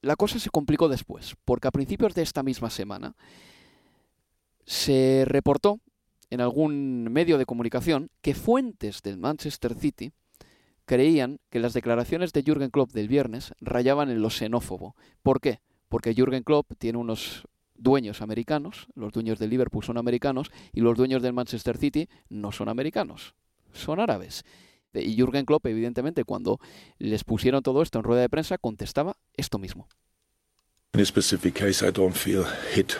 [0.00, 3.14] la cosa se complicó después, porque a principios de esta misma semana
[4.64, 5.80] se reportó
[6.30, 10.12] en algún medio de comunicación que fuentes del Manchester City
[10.84, 14.96] creían que las declaraciones de Jürgen Klopp del viernes rayaban en lo xenófobo.
[15.22, 15.60] ¿Por qué?
[15.88, 17.46] Porque Jürgen Klopp tiene unos
[17.78, 22.52] dueños americanos, los dueños del Liverpool son americanos y los dueños del Manchester City no
[22.52, 23.34] son americanos,
[23.72, 24.44] son árabes.
[24.92, 26.58] Y Jürgen Klopp, evidentemente, cuando
[26.98, 29.86] les pusieron todo esto en rueda de prensa, contestaba esto mismo.
[30.94, 32.96] In this specific case, I don't feel hit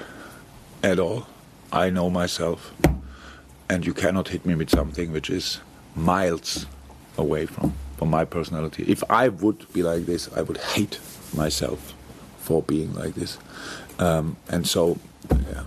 [0.82, 1.24] at all.
[1.72, 2.72] I know myself,
[3.68, 5.60] and you cannot hit me with something which is
[5.96, 6.66] miles
[7.16, 8.84] away from, from my personality.
[8.86, 11.00] If I would be like this, I would hate
[11.34, 11.94] myself
[12.38, 13.38] for being like this.
[13.99, 14.99] Um, and so,
[15.30, 15.64] yeah,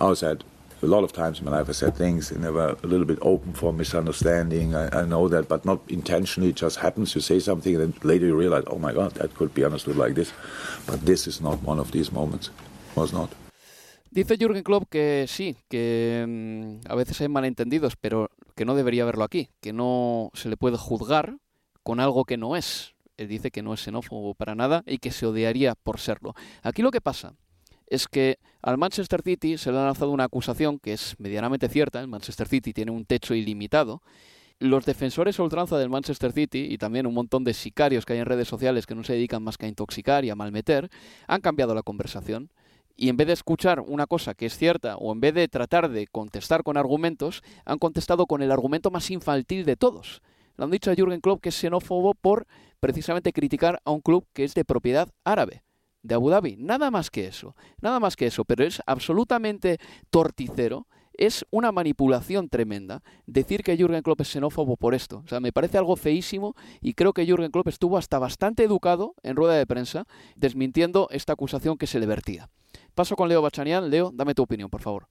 [0.00, 0.44] I said
[0.82, 3.06] a lot of times in my life I said things and they were a little
[3.06, 4.74] bit open for misunderstanding.
[4.74, 6.50] I, I, know that, but not intentionally.
[6.50, 7.14] It just happens.
[7.14, 9.96] You say something and then later you realize, oh my God, that could be understood
[9.96, 10.32] like this.
[10.86, 12.50] But this is not one of these moments.
[12.96, 13.30] Was not.
[14.10, 19.04] Dice Jürgen Klopp que sí, que mm, a veces hay malentendidos, pero que no debería
[19.04, 21.38] haberlo aquí, que no se le puede juzgar
[21.82, 22.92] con algo que no es.
[23.16, 26.34] Él dice que no es xenófobo para nada y que se odiaría por serlo.
[26.62, 27.34] Aquí lo que pasa
[27.92, 32.00] es que al Manchester City se le ha lanzado una acusación que es medianamente cierta.
[32.00, 34.02] El Manchester City tiene un techo ilimitado.
[34.58, 38.26] Los defensores ultranza del Manchester City y también un montón de sicarios que hay en
[38.26, 40.88] redes sociales que no se dedican más que a intoxicar y a malmeter
[41.26, 42.50] han cambiado la conversación.
[42.96, 45.90] Y en vez de escuchar una cosa que es cierta o en vez de tratar
[45.90, 50.22] de contestar con argumentos, han contestado con el argumento más infantil de todos.
[50.56, 52.46] Le han dicho a Jürgen Klopp que es xenófobo por
[52.80, 55.62] precisamente criticar a un club que es de propiedad árabe
[56.02, 56.56] de Abu Dhabi.
[56.58, 59.78] Nada más que eso, nada más que eso, pero es absolutamente
[60.10, 60.86] torticero.
[61.14, 65.22] Es una manipulación tremenda decir que Jürgen Klopp es xenófobo por esto.
[65.24, 69.14] O sea, me parece algo feísimo y creo que Jürgen Klopp estuvo hasta bastante educado
[69.22, 72.48] en rueda de prensa desmintiendo esta acusación que se le vertía.
[72.94, 73.90] Paso con Leo Bachanian.
[73.90, 75.06] Leo, dame tu opinión, por favor.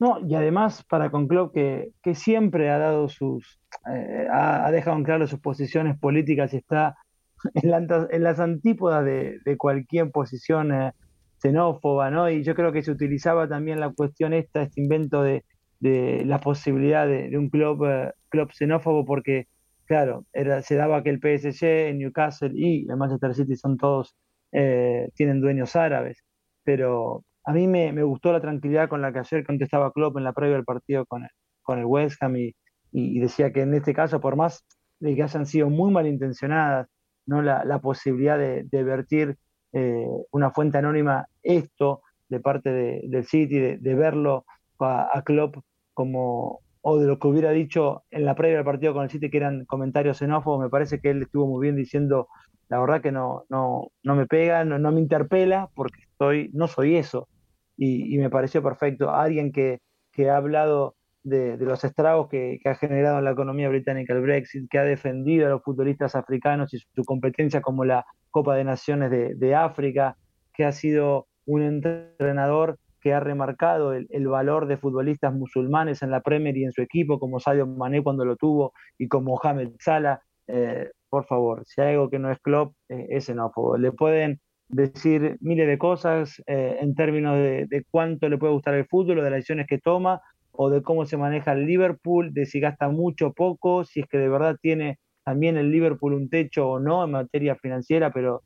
[0.00, 3.58] No, y además para con Klopp que, que siempre ha dado sus,
[3.92, 6.96] eh, ha, dejado en claro sus posiciones políticas y está
[7.54, 10.92] en, las antípodas de, cualquier posición eh,
[11.38, 12.30] xenófoba, ¿no?
[12.30, 15.44] Y yo creo que se utilizaba también la cuestión esta, este invento de,
[15.80, 19.46] la posibilidad de, un club, eh, club xenófobo, porque,
[19.86, 24.16] claro, era, se daba que el PSG, el Newcastle y el Manchester City son todos,
[24.52, 26.24] eh, tienen dueños árabes,
[26.64, 30.32] pero a mí me, gustó la tranquilidad con la que ayer contestaba Klopp en la
[30.32, 31.30] previa del partido con el,
[31.62, 32.54] con el West Ham y,
[32.92, 34.64] y decía que en este caso, por más
[35.00, 36.88] de que hayan sido muy malintencionadas,
[37.28, 37.42] ¿no?
[37.42, 39.36] la, posibilidad de, vertir
[39.72, 44.44] eh, una fuente anónima esto de parte del City, de, verlo
[44.80, 45.56] a, Klopp
[45.94, 49.30] como, o de lo que hubiera dicho en la previa del partido con el City,
[49.30, 52.28] que eran comentarios xenófobos, me parece que él estuvo muy bien diciendo,
[52.68, 56.96] la verdad que no, no, no me pega, no, me interpela, porque estoy, no soy
[56.96, 57.28] eso.
[57.76, 59.10] y, me pareció perfecto.
[59.10, 59.80] Alguien que,
[60.12, 64.68] que ha hablado de, los estragos que, ha generado en la economía británica el Brexit,
[64.70, 69.10] que ha defendido a los futbolistas africanos y su, competencia como la Copa de Naciones
[69.10, 70.16] de, África,
[70.54, 76.20] que ha sido un entrenador que ha remarcado el, valor de futbolistas musulmanes en la
[76.20, 80.20] Premier y en su equipo, como Sadio Mané cuando lo tuvo y como Mohamed Salah.
[80.46, 83.78] Eh, por favor, si hay algo que no es Klopp, eh, es xenófobo.
[83.78, 88.86] Le pueden decir miles de cosas eh, en términos de, cuánto le puede gustar el
[88.86, 90.20] fútbol de las decisiones que toma,
[90.60, 94.06] o de cómo se maneja el Liverpool, de si gasta mucho o poco, si es
[94.08, 98.42] que de verdad tiene también el Liverpool un techo o no en materia financiera, pero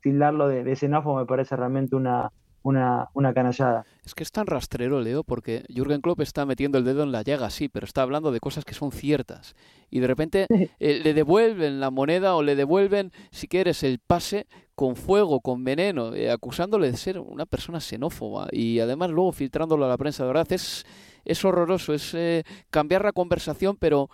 [0.00, 2.32] tildarlo de, de xenófobo me parece realmente una,
[2.62, 3.84] una, una canallada.
[4.04, 7.22] Es que es tan rastrero, Leo, porque Jürgen Klopp está metiendo el dedo en la
[7.22, 9.54] llaga, sí, pero está hablando de cosas que son ciertas.
[9.88, 10.46] Y de repente
[10.80, 15.62] eh, le devuelven la moneda o le devuelven, si quieres, el pase con fuego, con
[15.62, 20.24] veneno, eh, acusándole de ser una persona xenófoba y además luego filtrándolo a la prensa.
[20.24, 20.84] De verdad, es
[21.24, 24.10] es horroroso, es eh, cambiar la conversación, pero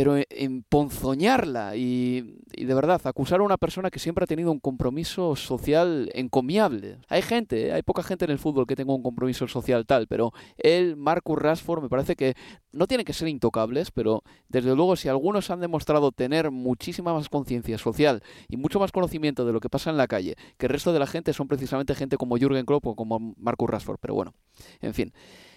[0.00, 4.60] pero emponzoñarla y, y, de verdad acusar a una persona que siempre ha tenido un
[4.60, 6.98] compromiso social encomiable.
[7.08, 10.32] Hay gente, hay poca gente en el fútbol que tenga un compromiso social tal, pero
[10.56, 12.34] él, Marcus Rashford, me parece que
[12.72, 17.28] no tienen que ser intocables, pero desde luego si algunos han demostrado tener muchísima más
[17.28, 20.72] conciencia social y mucho más conocimiento de lo que pasa en la calle que el
[20.72, 24.14] resto de la gente son precisamente gente como Jürgen Klopp o como Marcus Rashford, pero
[24.14, 24.34] bueno,
[24.80, 25.12] en fin.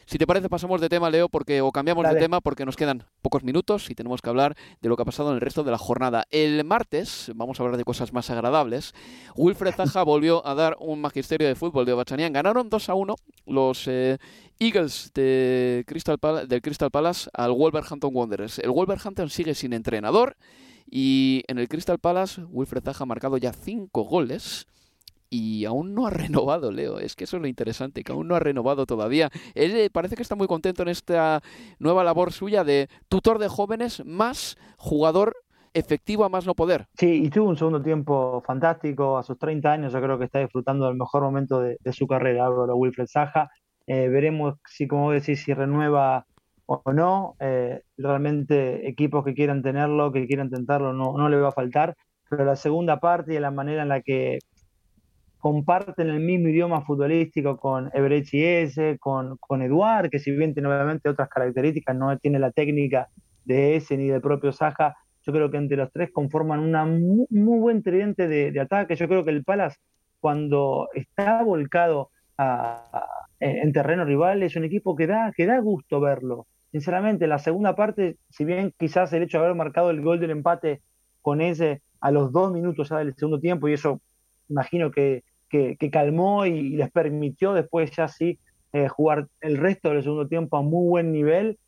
[0.05, 3.05] Si te parece, pasamos de tema, Leo, porque o cambiamos de tema porque nos quedan
[3.21, 5.71] pocos minutos y tenemos que hablar de lo que ha pasado en el resto de
[5.71, 6.25] la jornada.
[6.29, 8.93] El martes, vamos a hablar de cosas más agradables,
[9.35, 12.33] Wilfred Zaha volvió a dar un magisterio de fútbol de Bachanian.
[12.33, 13.15] Ganaron 2 a 1
[13.47, 14.17] los eh,
[14.59, 18.59] Eagles de Crystal del Crystal Palace al Wolverhampton Wanderers.
[18.59, 20.35] El Wolverhampton sigue sin entrenador
[20.89, 24.67] y en el Crystal Palace Wilfred Zaha ha marcado ya 5 goles
[25.33, 26.99] y aún no ha renovado, Leo.
[26.99, 29.29] Es que eso es lo interesante, que aún no ha renovado todavía.
[29.55, 31.41] Él eh, parece que está muy contento en esta
[31.79, 35.35] nueva labor suya de tutor de jóvenes más jugador
[35.73, 36.85] efectivo a más no poder.
[36.93, 39.17] Sí, y tuvo un segundo tiempo fantástico.
[39.17, 42.45] A sus 30 años yo creo que está disfrutando del mejor momento de, su carrera,
[42.45, 43.49] Álvaro Wilfred Saja.
[43.87, 46.27] Eh, veremos si, como decís, si renueva
[46.67, 47.35] o no.
[47.39, 51.95] Eh, realmente equipos que quieran tenerlo, que quieran intentarlo, no, no le va a faltar.
[52.29, 54.37] Pero la segunda parte y la manera en la que
[55.43, 61.09] comparten el mismo idioma futbolístico con Ebrechi con, con Eduard, que si bien tiene obviamente
[61.09, 63.09] otras características, no tiene la técnica
[63.43, 67.27] de ese ni del propio Saja, yo creo que entre los tres conforman una muy,
[67.29, 68.95] buen tridente de, ataque.
[68.95, 69.79] Yo creo que el Palace,
[70.21, 72.11] cuando está volcado
[73.41, 76.47] en terreno rival, es un equipo que da, que da gusto verlo.
[76.71, 80.31] Sinceramente, la segunda parte, si bien quizás el hecho de haber marcado el gol del
[80.31, 80.79] empate
[81.21, 83.99] con ese a los dos minutos ya del segundo tiempo, y eso
[84.47, 85.23] imagino que
[85.53, 88.39] que, calmó y, les permitió después ya sí
[88.71, 91.59] eh, jugar el resto del segundo tiempo a muy buen nivel.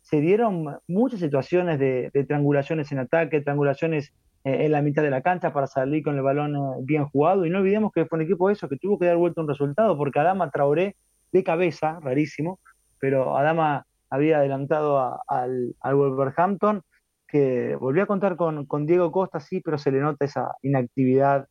[0.00, 4.14] Se dieron muchas situaciones de, triangulaciones en ataque, triangulaciones
[4.44, 7.44] eh, en la mitad de la cancha para salir con el balón eh, bien jugado.
[7.44, 9.96] Y no olvidemos que fue un equipo eso que tuvo que dar vuelta un resultado,
[9.98, 10.96] porque Adama Traoré
[11.32, 12.60] de cabeza, rarísimo,
[12.98, 16.82] pero Adama había adelantado al, Wolverhampton,
[17.28, 21.46] que volvió a contar con, con Diego Costa, sí, pero se le nota esa inactividad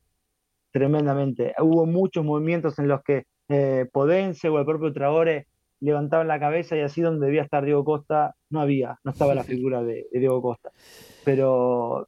[0.73, 1.53] tremendamente.
[1.59, 5.47] Hubo muchos movimientos en los que eh, Podense o el propio Traore
[5.79, 9.43] levantaban la cabeza y así donde debía estar Diego Costa no había, no estaba la
[9.43, 10.71] figura de, Diego Costa.
[11.23, 12.07] Pero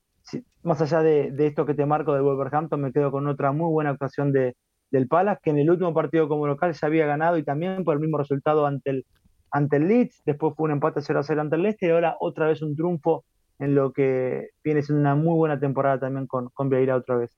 [0.64, 3.92] más allá de, esto que te marco del Wolverhampton, me quedo con otra muy buena
[3.92, 4.56] actuación de,
[4.90, 7.94] del Palace, que en el último partido como local se había ganado y también por
[7.94, 9.06] el mismo resultado ante el,
[9.52, 12.16] ante el Leeds, después fue un empate 0 a 0 ante el Leicester y ahora
[12.20, 13.26] otra vez un triunfo
[13.60, 17.38] en lo que viene siendo una muy buena temporada también con, con Vieira otra vez.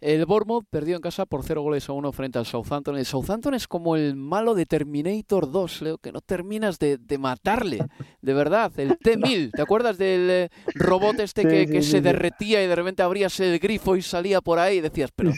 [0.00, 2.96] El Bournemouth perdió en casa por 0 goles a 1 frente al Southampton.
[2.96, 7.80] El Southampton es como el malo de Terminator 2, Leo, que no terminas de, matarle.
[8.22, 9.50] De verdad, el T-1000.
[9.52, 13.96] ¿Te acuerdas del eh, robot este que, se derretía y de repente abrías el grifo
[13.96, 15.32] y salía por ahí y decías, pero...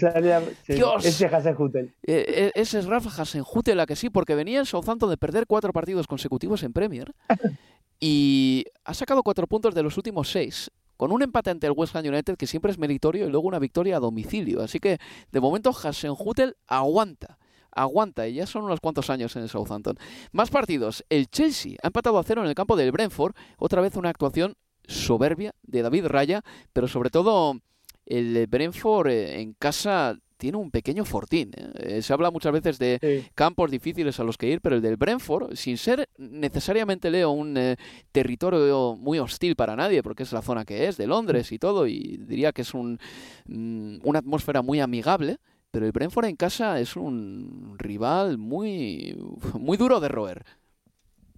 [0.68, 1.94] Dios, ese es Hasenhutel.
[2.02, 5.46] Eh, eh, ese es Rafa Hasenhutel, la que sí, porque venía el Southampton de perder
[5.46, 7.14] cuatro partidos consecutivos en Premier.
[7.98, 10.70] y ha sacado cuatro puntos de los últimos seis
[11.00, 13.58] con un empate ante el West Ham United que siempre es meritorio y luego una
[13.58, 14.60] victoria a domicilio.
[14.60, 14.98] Así que
[15.32, 17.38] de momento Hasenhutel aguanta
[17.72, 19.96] aguanta y ya son unos cuantos años en el Southampton.
[20.32, 21.02] Más partidos.
[21.08, 23.34] El Chelsea ha empatado a cero en el campo del Brentford.
[23.56, 26.42] Otra vez una actuación soberbia de David Raya,
[26.74, 27.58] pero sobre todo
[28.04, 31.52] el Brentford eh, en casa tiene un pequeño fortín.
[31.54, 31.70] ¿eh?
[31.74, 34.96] Eh, se habla muchas veces de campos difíciles a los que ir, pero el del
[34.96, 37.76] Brentford, sin ser necesariamente, Leo, un eh,
[38.10, 41.86] territorio muy hostil para nadie, porque es la zona que es, de Londres y todo,
[41.86, 42.98] y diría que es un,
[43.46, 45.36] mm, una atmósfera muy amigable,
[45.70, 49.16] pero el Brentford en casa es un rival muy,
[49.60, 50.44] muy duro de roer.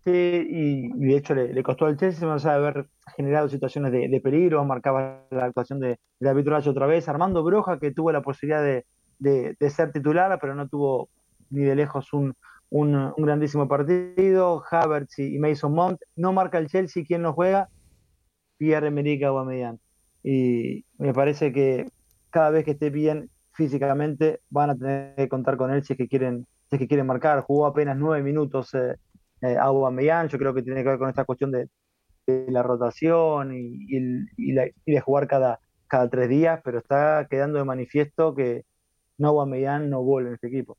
[0.05, 2.87] Sí, y, de hecho le, costó al Chelsea, más allá de haber
[3.17, 7.93] generado situaciones de, peligro, marcaba la actuación de, David Raya otra vez, Armando Broja, que
[7.93, 11.09] tuvo la posibilidad de, ser titular, pero no tuvo
[11.51, 12.35] ni de lejos un,
[12.71, 17.69] un, grandísimo partido, Havertz y, Mason Mount, no marca el Chelsea, ¿quién no juega?
[18.59, 19.79] Pierre-Emerick Aubameyang.
[20.25, 21.87] Y me parece que
[22.31, 25.97] cada vez que esté bien físicamente van a tener que contar con él si es
[25.97, 27.43] que quieren, si es que quieren marcar.
[27.43, 28.97] Jugó apenas nueve minutos eh,
[29.43, 31.69] eh, Aubameyang, yo creo que tiene que ver con esta cuestión de,
[32.27, 38.35] la rotación y, y, de jugar cada, cada tres días, pero está quedando de manifiesto
[38.35, 38.65] que
[39.19, 40.79] no Aubameyang no vuelve en este equipo.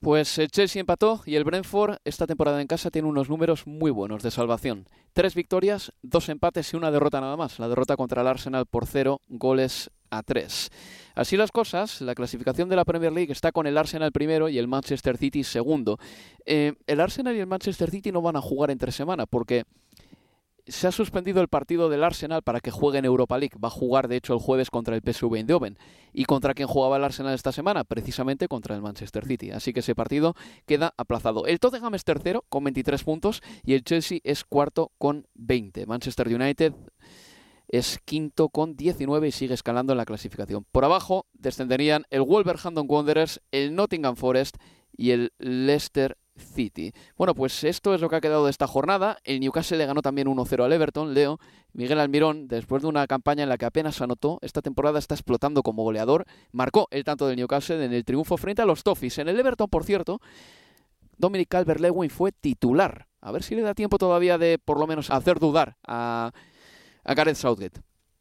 [0.00, 3.90] Pues el Chelsea empató y el Brentford esta temporada en casa tiene unos números muy
[3.90, 4.86] buenos de salvación.
[5.12, 7.58] Tres victorias, dos empates y una derrota nada más.
[7.58, 10.70] La derrota contra el Arsenal por cero goles a tres.
[11.16, 14.58] Así las cosas, la clasificación de la Premier League está con el Arsenal primero y
[14.58, 15.98] el Manchester City segundo.
[16.46, 19.64] Eh, el Arsenal y el Manchester City no van a jugar entre semana porque
[20.68, 23.56] se ha suspendido el partido del Arsenal para que juegue en Europa League.
[23.62, 25.78] Va a jugar, de hecho, el jueves contra el PSV Eindhoven.
[26.12, 27.84] ¿Y contra quién jugaba el Arsenal esta semana?
[27.84, 29.50] Precisamente contra el Manchester City.
[29.50, 30.34] Así que ese partido
[30.66, 31.46] queda aplazado.
[31.46, 35.86] El Tottenham es tercero con 23 puntos y el Chelsea es cuarto con 20.
[35.86, 36.74] Manchester United
[37.68, 40.64] es quinto con 19 y sigue escalando en la clasificación.
[40.72, 44.56] Por abajo descenderían el Wolverhampton Wanderers, el Nottingham Forest
[44.96, 46.92] y el Leicester City.
[47.16, 49.18] Bueno, pues esto es lo que ha quedado de esta jornada.
[49.24, 51.14] El Newcastle le ganó también 1-0 al Everton.
[51.14, 51.38] Leo,
[51.72, 55.62] Miguel Almirón, después de una campaña en la que apenas anotó, esta temporada está explotando
[55.62, 56.24] como goleador.
[56.52, 59.18] Marcó el tanto del Newcastle en el triunfo frente a los Toffees.
[59.18, 60.20] En el Everton, por cierto,
[61.16, 63.06] Dominic Calvert-Lewin fue titular.
[63.20, 66.32] A ver si le da tiempo todavía de, por lo menos, hacer dudar a,
[67.04, 67.80] a Gareth Southgate.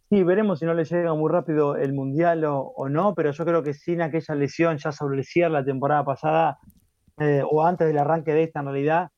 [0.09, 3.61] Sí, veremos si no le llega muy rápido el Mundial o, no, pero yo creo
[3.61, 6.59] que sin aquella lesión ya el la temporada pasada,
[7.19, 9.09] eh, o antes del arranque de esta en realidad,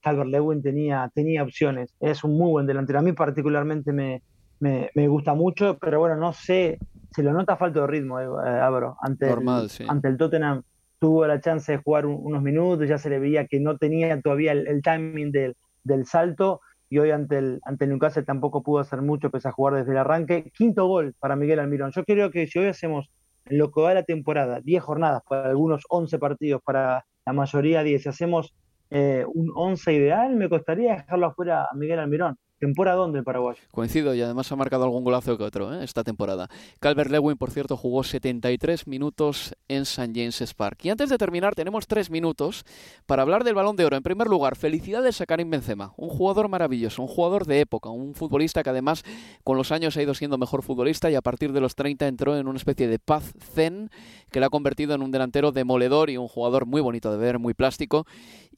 [0.00, 1.94] Calvert Lewin tenía, tenía opciones.
[2.00, 3.00] Es un muy buen delantero.
[3.00, 4.22] A mí particularmente me,
[4.60, 6.78] me, gusta mucho, pero bueno, no sé,
[7.10, 8.24] se lo nota falta de ritmo, eh,
[8.60, 8.96] Abro.
[9.00, 10.62] Ante, el, ante el Tottenham
[10.98, 14.52] tuvo la chance de jugar unos minutos, ya se le veía que no tenía todavía
[14.52, 19.02] el, timing del, del, salto, y hoy ante el, ante el Newcastle tampoco pudo hacer
[19.02, 20.52] mucho, pese a jugar desde el arranque.
[20.56, 21.90] Quinto gol para Miguel Almirón.
[21.90, 23.10] Yo creo que si hoy hacemos
[23.46, 28.02] lo que va la temporada, 10 jornadas para algunos 11 partidos, para la mayoría 10.
[28.02, 28.54] Si hacemos
[28.90, 32.38] eh, un 11 ideal, me costaría dejarlo afuera a Miguel Almirón.
[32.62, 33.56] ¿Temporada dónde el Paraguay?
[33.72, 35.82] Coincido y además ha marcado algún golazo que otro ¿eh?
[35.82, 36.48] esta temporada.
[36.78, 40.12] Calvert Lewin, por cierto, jugó 73 minutos en St.
[40.14, 40.84] James Park.
[40.84, 42.64] Y antes de terminar, tenemos tres minutos
[43.04, 43.96] para hablar del balón de oro.
[43.96, 48.14] En primer lugar, felicidades a Karim Benzema, un jugador maravilloso, un jugador de época, un
[48.14, 49.02] futbolista que además
[49.42, 52.36] con los años ha ido siendo mejor futbolista y a partir de los 30 entró
[52.36, 53.90] en una especie de paz zen
[54.30, 57.40] que le ha convertido en un delantero demoledor y un jugador muy bonito de ver,
[57.40, 58.06] muy plástico.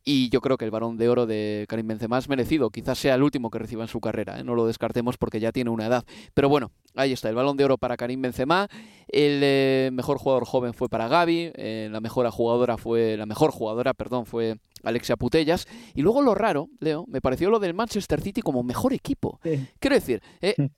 [0.06, 2.68] Y yo creo que el balón de oro de Karim Benzema es merecido.
[2.68, 4.38] Quizás sea el último que reciba en su carrera.
[4.38, 4.44] ¿eh?
[4.44, 6.04] No lo descartemos porque ya tiene una edad.
[6.34, 7.30] Pero bueno, ahí está.
[7.30, 8.68] El balón de oro para Karim Benzema.
[9.08, 11.52] El eh, mejor jugador joven fue para Gaby.
[11.54, 13.16] Eh, la mejor jugadora fue.
[13.16, 15.66] La mejor jugadora, perdón, fue Alexia Putellas.
[15.94, 19.40] Y luego lo raro, Leo, me pareció lo del Manchester City como mejor equipo.
[19.78, 20.22] Quiero decir,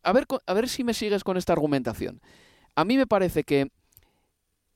[0.05, 2.21] a, ver, a ver si me sigues con esta argumentación.
[2.77, 3.73] A mí me parece que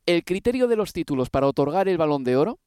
[0.06, 2.58] el criterio de los títulos para otorgar el balón de oro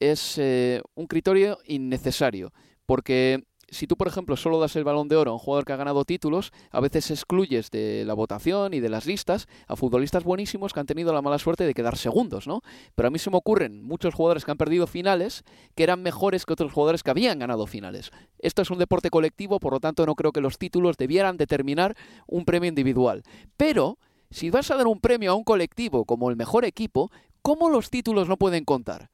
[0.00, 2.52] es eh, un criterio innecesario,
[2.86, 5.72] porque si tú, por ejemplo, solo das el balón de oro a un jugador que
[5.72, 10.24] ha ganado títulos, a veces excluyes de la votación y de las listas a futbolistas
[10.24, 12.62] buenísimos que han tenido la mala suerte de quedar segundos, ¿no?
[12.94, 15.42] Pero a mí se me ocurren muchos jugadores que han perdido finales
[15.74, 18.10] que eran mejores que otros jugadores que habían ganado finales.
[18.38, 21.96] Esto es un deporte colectivo, por lo tanto no creo que los títulos debieran determinar
[22.26, 23.24] un premio individual.
[23.56, 23.98] Pero,
[24.30, 27.10] si vas a dar un premio a un colectivo como el mejor equipo,
[27.42, 29.10] ¿cómo los títulos no pueden contar?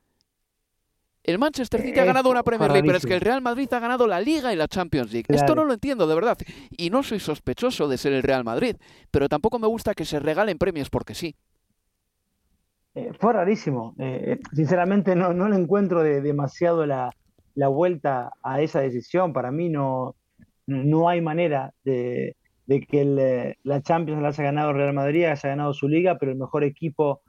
[1.24, 3.78] El Manchester City ha ganado una Premier League, pero es que el Real Madrid ha
[3.78, 5.26] ganado la Liga y la Champions League.
[5.28, 6.36] Esto no lo entiendo, de verdad.
[6.76, 8.76] Y no soy sospechoso de ser el Real Madrid,
[9.10, 11.36] pero tampoco me gusta que se regalen premios porque sí.
[12.94, 13.94] Eh, fue rarísimo.
[13.98, 17.14] Eh, sinceramente no, no le encuentro demasiado la,
[17.54, 19.32] vuelta a esa decisión.
[19.32, 20.16] Para mí no,
[20.66, 22.34] no hay manera de,
[22.66, 26.38] que la Champions la haya ganado el Real Madrid, haya ganado su liga, pero el
[26.38, 27.20] mejor equipo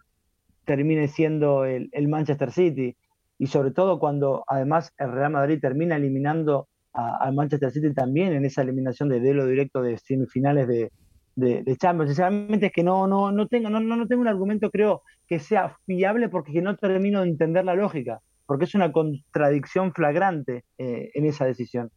[0.66, 2.96] termine siendo el Manchester City
[3.44, 8.46] y sobre todo cuando además el Real Madrid termina eliminando al Manchester City también en
[8.46, 10.92] esa eliminación de duelo directo de semifinales de,
[11.36, 12.12] de, Champions.
[12.12, 15.76] Sinceramente es que no, no, no, tengo, no, no tengo un argumento, creo, que sea
[15.86, 21.26] fiable porque no termino de entender la lógica, porque es una contradicción flagrante eh, en
[21.26, 21.92] esa decisión.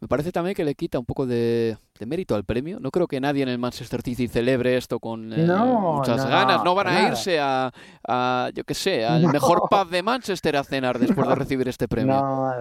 [0.00, 1.76] Me parece también que le quita un poco de,
[2.06, 2.78] mérito al premio.
[2.78, 6.62] No creo que nadie en el Manchester City celebre esto con eh, muchas ganas.
[6.62, 7.72] No van a irse a,
[8.54, 12.14] yo qué sé, al mejor pub de Manchester a cenar después de recibir este premio.
[12.14, 12.52] No,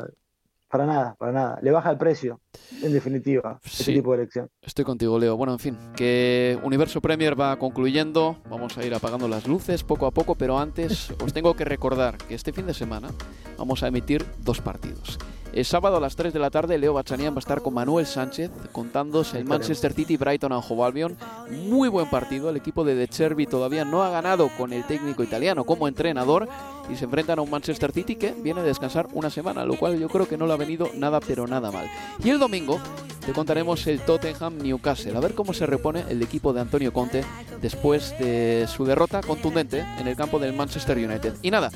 [0.68, 1.60] para nada, para nada.
[1.62, 2.42] Le baja el precio,
[2.82, 4.50] en definitiva, ese tipo de elección.
[4.62, 5.38] Estoy contigo, Leo.
[5.38, 8.38] Bueno, en fin, que Universo Premier va concluyendo.
[8.50, 12.18] Vamos a ir apagando las luces poco a poco, pero antes os tengo que recordar
[12.18, 13.10] que este fin de semana
[13.58, 15.20] vamos a emitir dos partidos.
[15.54, 18.06] El sábado a las 3 de la tarde, Leo Bachanian va a estar con Manuel
[18.06, 21.18] Sánchez contándose el Manchester City Brighton and Hove Albion.
[21.68, 22.50] Muy buen partido.
[22.50, 26.48] El equipo de De Cervi todavía no ha ganado con el técnico italiano como entrenador
[26.92, 30.00] y se enfrentan a un Manchester City que viene a descansar una semana, lo cual
[30.00, 31.90] yo creo que no le ha venido nada pero nada mal.
[32.24, 32.80] Y el domingo
[33.26, 37.26] te contaremos el Tottenham Newcastle, a ver cómo se repone el equipo de Antonio Conte
[37.62, 41.34] después de su derrota contundente en el campo del Manchester United.
[41.42, 41.70] Y nada,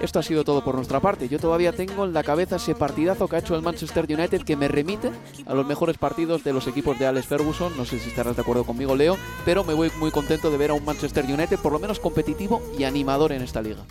[0.00, 1.28] esto ha sido todo por nuestra parte.
[1.28, 4.56] Yo todavía tengo en la cabeza ese partidazo que ha hecho el Manchester United que
[4.56, 5.10] me remite
[5.46, 7.72] a los mejores partidos de los equipos de Alex Ferguson.
[7.76, 10.70] No sé si estarás de acuerdo conmigo, Leo, pero me voy muy contento de ver
[10.70, 13.82] a un Manchester United por lo menos competitivo y animador en esta liga.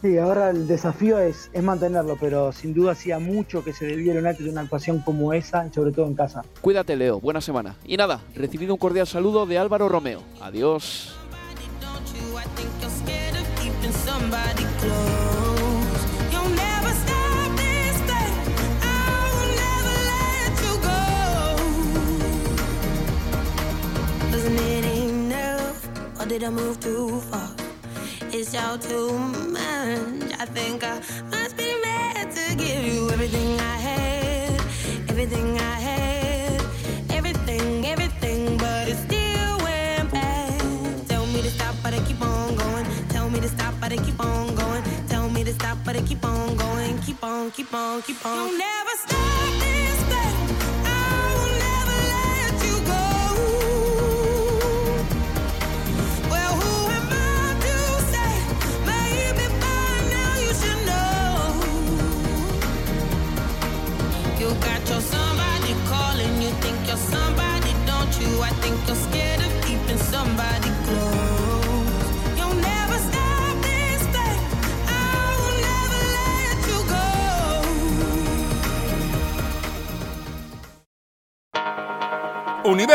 [0.00, 4.18] Sí, ahora el desafío es, es mantenerlo, pero sin duda hacía mucho que se debiera
[4.18, 6.42] United de una actuación como esa, sobre todo en casa.
[6.62, 7.20] Cuídate, Leo.
[7.20, 7.76] Buena semana.
[7.84, 10.22] Y nada, recibido un cordial saludo de Álvaro Romeo.
[10.40, 11.14] Adiós.
[28.32, 30.32] It's all too much.
[30.40, 34.60] I think I must be mad to give you everything I had,
[35.10, 36.62] everything I had,
[37.10, 41.06] everything, everything, but it still went bad.
[41.06, 42.86] Tell me to stop, but I keep on going.
[43.08, 44.82] Tell me to stop, but I keep on going.
[45.08, 46.98] Tell me to stop, but I keep on going.
[47.00, 48.48] Keep on, keep on, keep on.
[48.48, 50.79] You'll never stop this, baby.